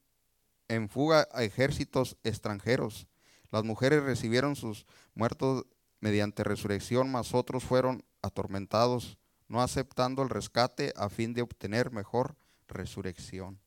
en 0.68 0.88
fuga 0.88 1.28
a 1.32 1.44
ejércitos 1.44 2.16
extranjeros. 2.24 3.06
Las 3.50 3.64
mujeres 3.64 4.02
recibieron 4.02 4.54
sus 4.54 4.86
muertos 5.14 5.64
mediante 6.00 6.44
resurrección, 6.44 7.10
mas 7.10 7.34
otros 7.34 7.64
fueron 7.64 8.04
atormentados, 8.20 9.18
no 9.48 9.62
aceptando 9.62 10.22
el 10.22 10.28
rescate 10.28 10.92
a 10.96 11.08
fin 11.08 11.34
de 11.34 11.42
obtener 11.42 11.90
mejor 11.90 12.36
resurrección. 12.68 13.58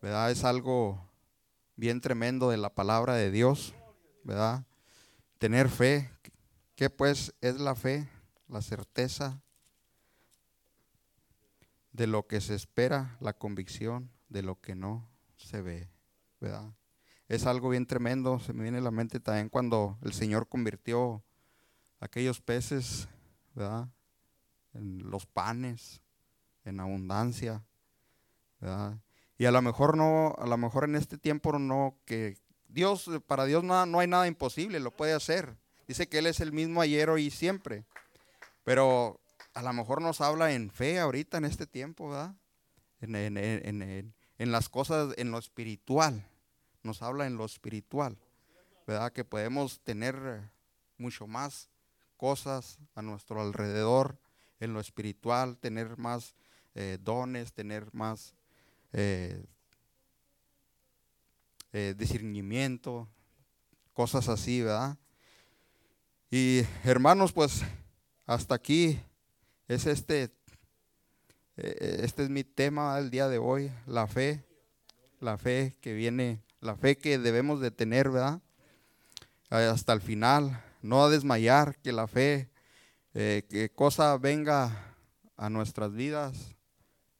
¿Verdad? 0.00 0.30
Es 0.30 0.44
algo 0.44 1.08
bien 1.76 2.00
tremendo 2.00 2.50
de 2.50 2.56
la 2.56 2.74
palabra 2.74 3.14
de 3.14 3.30
Dios, 3.30 3.74
¿verdad? 4.24 4.64
Tener 5.38 5.68
fe. 5.68 6.10
¿Qué 6.74 6.90
pues 6.90 7.34
es 7.40 7.60
la 7.60 7.74
fe? 7.74 8.08
La 8.48 8.62
certeza 8.62 9.40
de 11.92 12.06
lo 12.06 12.26
que 12.26 12.40
se 12.40 12.54
espera, 12.54 13.16
la 13.20 13.32
convicción 13.34 14.10
de 14.28 14.42
lo 14.42 14.60
que 14.60 14.74
no 14.74 15.06
se 15.36 15.60
ve, 15.60 15.88
¿verdad? 16.40 16.72
Es 17.28 17.46
algo 17.46 17.68
bien 17.68 17.86
tremendo, 17.86 18.40
se 18.40 18.52
me 18.52 18.62
viene 18.62 18.78
a 18.78 18.82
la 18.82 18.90
mente 18.90 19.20
también 19.20 19.48
cuando 19.48 19.98
el 20.02 20.12
Señor 20.12 20.48
convirtió 20.48 21.22
aquellos 22.00 22.40
peces, 22.40 23.08
¿verdad? 23.54 23.88
En 24.74 25.10
los 25.10 25.26
panes, 25.26 26.00
en 26.64 26.80
abundancia. 26.80 27.62
Y 29.38 29.44
a 29.44 29.50
lo 29.50 29.62
mejor 29.62 29.96
no, 29.96 30.34
a 30.38 30.46
lo 30.46 30.56
mejor 30.56 30.84
en 30.84 30.94
este 30.94 31.18
tiempo 31.18 31.58
no, 31.58 31.98
que 32.04 32.38
Dios, 32.68 33.10
para 33.26 33.44
Dios 33.44 33.64
no, 33.64 33.84
no 33.86 33.98
hay 34.00 34.06
nada 34.06 34.26
imposible, 34.26 34.80
lo 34.80 34.90
puede 34.92 35.12
hacer. 35.12 35.56
Dice 35.88 36.08
que 36.08 36.18
Él 36.18 36.26
es 36.26 36.40
el 36.40 36.52
mismo 36.52 36.80
ayer, 36.80 37.10
hoy 37.10 37.26
y 37.26 37.30
siempre. 37.30 37.84
Pero 38.64 39.20
a 39.54 39.62
lo 39.62 39.72
mejor 39.72 40.00
nos 40.00 40.20
habla 40.20 40.52
en 40.52 40.70
fe 40.70 40.98
ahorita 40.98 41.38
en 41.38 41.44
este 41.44 41.66
tiempo, 41.66 42.10
¿verdad? 42.10 42.34
En, 43.00 44.52
las 44.52 44.68
cosas, 44.68 45.14
en 45.16 45.30
lo 45.30 45.38
espiritual. 45.38 46.26
Nos 46.82 47.02
habla 47.02 47.26
en 47.26 47.36
lo 47.36 47.44
espiritual, 47.44 48.16
¿verdad? 48.86 49.12
Que 49.12 49.24
podemos 49.24 49.80
tener 49.80 50.50
mucho 50.98 51.26
más 51.26 51.68
cosas 52.16 52.78
a 52.94 53.02
nuestro 53.02 53.40
alrededor 53.40 54.18
en 54.62 54.72
lo 54.72 54.80
espiritual, 54.80 55.58
tener 55.58 55.98
más 55.98 56.36
eh, 56.76 56.96
dones, 57.02 57.52
tener 57.52 57.92
más 57.92 58.32
eh, 58.92 59.44
eh, 61.72 61.94
discernimiento, 61.98 63.08
cosas 63.92 64.28
así, 64.28 64.62
¿verdad? 64.62 64.96
Y 66.30 66.62
hermanos, 66.84 67.32
pues 67.32 67.62
hasta 68.24 68.54
aquí 68.54 69.00
es 69.66 69.86
este, 69.86 70.32
este 71.56 72.22
es 72.22 72.30
mi 72.30 72.44
tema 72.44 72.96
del 72.96 73.10
día 73.10 73.28
de 73.28 73.38
hoy, 73.38 73.72
la 73.86 74.06
fe, 74.06 74.44
la 75.18 75.38
fe 75.38 75.76
que 75.80 75.92
viene, 75.92 76.40
la 76.60 76.76
fe 76.76 76.96
que 76.96 77.18
debemos 77.18 77.60
de 77.60 77.72
tener, 77.72 78.10
¿verdad? 78.10 78.40
Hasta 79.50 79.92
el 79.92 80.00
final, 80.00 80.62
no 80.82 81.04
a 81.04 81.10
desmayar, 81.10 81.76
que 81.82 81.90
la 81.90 82.06
fe, 82.06 82.51
eh, 83.14 83.44
que 83.48 83.70
cosa 83.70 84.16
venga 84.16 84.94
a 85.36 85.50
nuestras 85.50 85.92
vidas, 85.92 86.54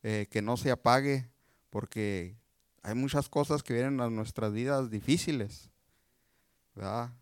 eh, 0.03 0.27
que 0.31 0.41
no 0.41 0.57
se 0.57 0.71
apague, 0.71 1.29
porque 1.71 2.37
hay 2.83 2.95
muchas 2.95 3.29
cosas 3.29 3.63
que 3.63 3.75
vienen 3.75 4.01
a 4.01 4.09
nuestras 4.09 4.53
vidas 4.53 4.91
difíciles, 4.91 5.71
¿verdad? 6.75 7.13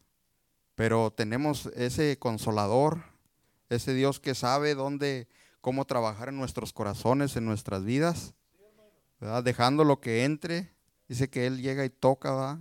Pero 0.74 1.10
tenemos 1.10 1.66
ese 1.74 2.18
consolador, 2.18 3.02
ese 3.68 3.92
Dios 3.92 4.20
que 4.20 4.34
sabe 4.34 4.74
dónde, 4.74 5.28
cómo 5.60 5.84
trabajar 5.84 6.28
en 6.28 6.38
nuestros 6.38 6.72
corazones, 6.72 7.36
en 7.36 7.44
nuestras 7.44 7.84
vidas, 7.84 8.34
¿verdad? 9.20 9.42
Dejando 9.42 9.84
lo 9.84 10.00
que 10.00 10.24
entre. 10.24 10.72
Dice 11.08 11.28
que 11.28 11.46
Él 11.46 11.60
llega 11.60 11.84
y 11.84 11.90
toca, 11.90 12.30
¿verdad? 12.32 12.58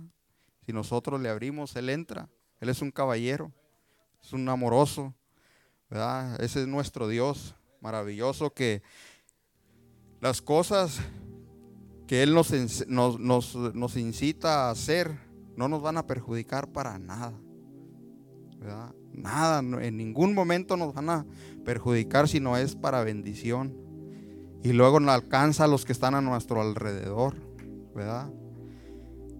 Si 0.66 0.72
nosotros 0.72 1.20
le 1.20 1.28
abrimos, 1.28 1.76
Él 1.76 1.88
entra. 1.88 2.28
Él 2.60 2.68
es 2.68 2.82
un 2.82 2.90
caballero, 2.90 3.52
es 4.22 4.32
un 4.32 4.48
amoroso, 4.48 5.14
Ese 5.90 6.62
es 6.62 6.68
nuestro 6.68 7.08
Dios 7.08 7.54
maravilloso 7.80 8.50
que 8.50 8.82
las 10.20 10.40
cosas 10.40 11.00
que 12.06 12.22
Él 12.22 12.34
nos, 12.34 12.52
nos, 12.86 13.18
nos, 13.18 13.54
nos 13.54 13.96
incita 13.96 14.68
a 14.68 14.70
hacer 14.70 15.18
no 15.56 15.68
nos 15.68 15.82
van 15.82 15.96
a 15.96 16.06
perjudicar 16.06 16.68
para 16.68 16.98
nada. 16.98 17.32
Nada, 19.12 19.58
en 19.58 19.96
ningún 19.96 20.34
momento 20.34 20.76
nos 20.76 20.94
van 20.94 21.10
a 21.10 21.26
perjudicar, 21.64 22.28
sino 22.28 22.56
es 22.56 22.76
para 22.76 23.02
bendición. 23.02 23.76
Y 24.62 24.72
luego 24.72 25.00
nos 25.00 25.10
alcanza 25.10 25.64
a 25.64 25.68
los 25.68 25.84
que 25.84 25.92
están 25.92 26.14
a 26.14 26.20
nuestro 26.20 26.60
alrededor, 26.60 27.34
¿verdad? 27.94 28.30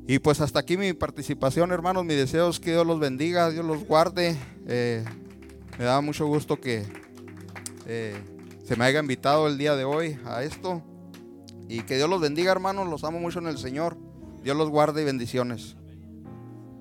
Y 0.06 0.18
pues 0.18 0.40
hasta 0.40 0.58
aquí 0.58 0.76
mi 0.76 0.92
participación, 0.94 1.70
hermanos. 1.70 2.04
Mi 2.04 2.14
deseo 2.14 2.48
es 2.48 2.58
que 2.58 2.72
Dios 2.72 2.86
los 2.86 2.98
bendiga, 2.98 3.50
Dios 3.50 3.64
los 3.64 3.84
guarde. 3.84 4.36
Eh, 4.66 5.04
me 5.80 5.86
da 5.86 6.02
mucho 6.02 6.26
gusto 6.26 6.60
que 6.60 6.84
eh, 7.86 8.14
se 8.66 8.76
me 8.76 8.84
haya 8.84 9.00
invitado 9.00 9.46
el 9.48 9.56
día 9.56 9.76
de 9.76 9.86
hoy 9.86 10.18
a 10.26 10.42
esto. 10.42 10.82
Y 11.70 11.84
que 11.84 11.96
Dios 11.96 12.06
los 12.06 12.20
bendiga, 12.20 12.52
hermanos. 12.52 12.86
Los 12.86 13.02
amo 13.02 13.18
mucho 13.18 13.38
en 13.38 13.46
el 13.46 13.56
Señor. 13.56 13.96
Dios 14.42 14.58
los 14.58 14.68
guarde 14.68 15.00
y 15.00 15.04
bendiciones. 15.06 15.76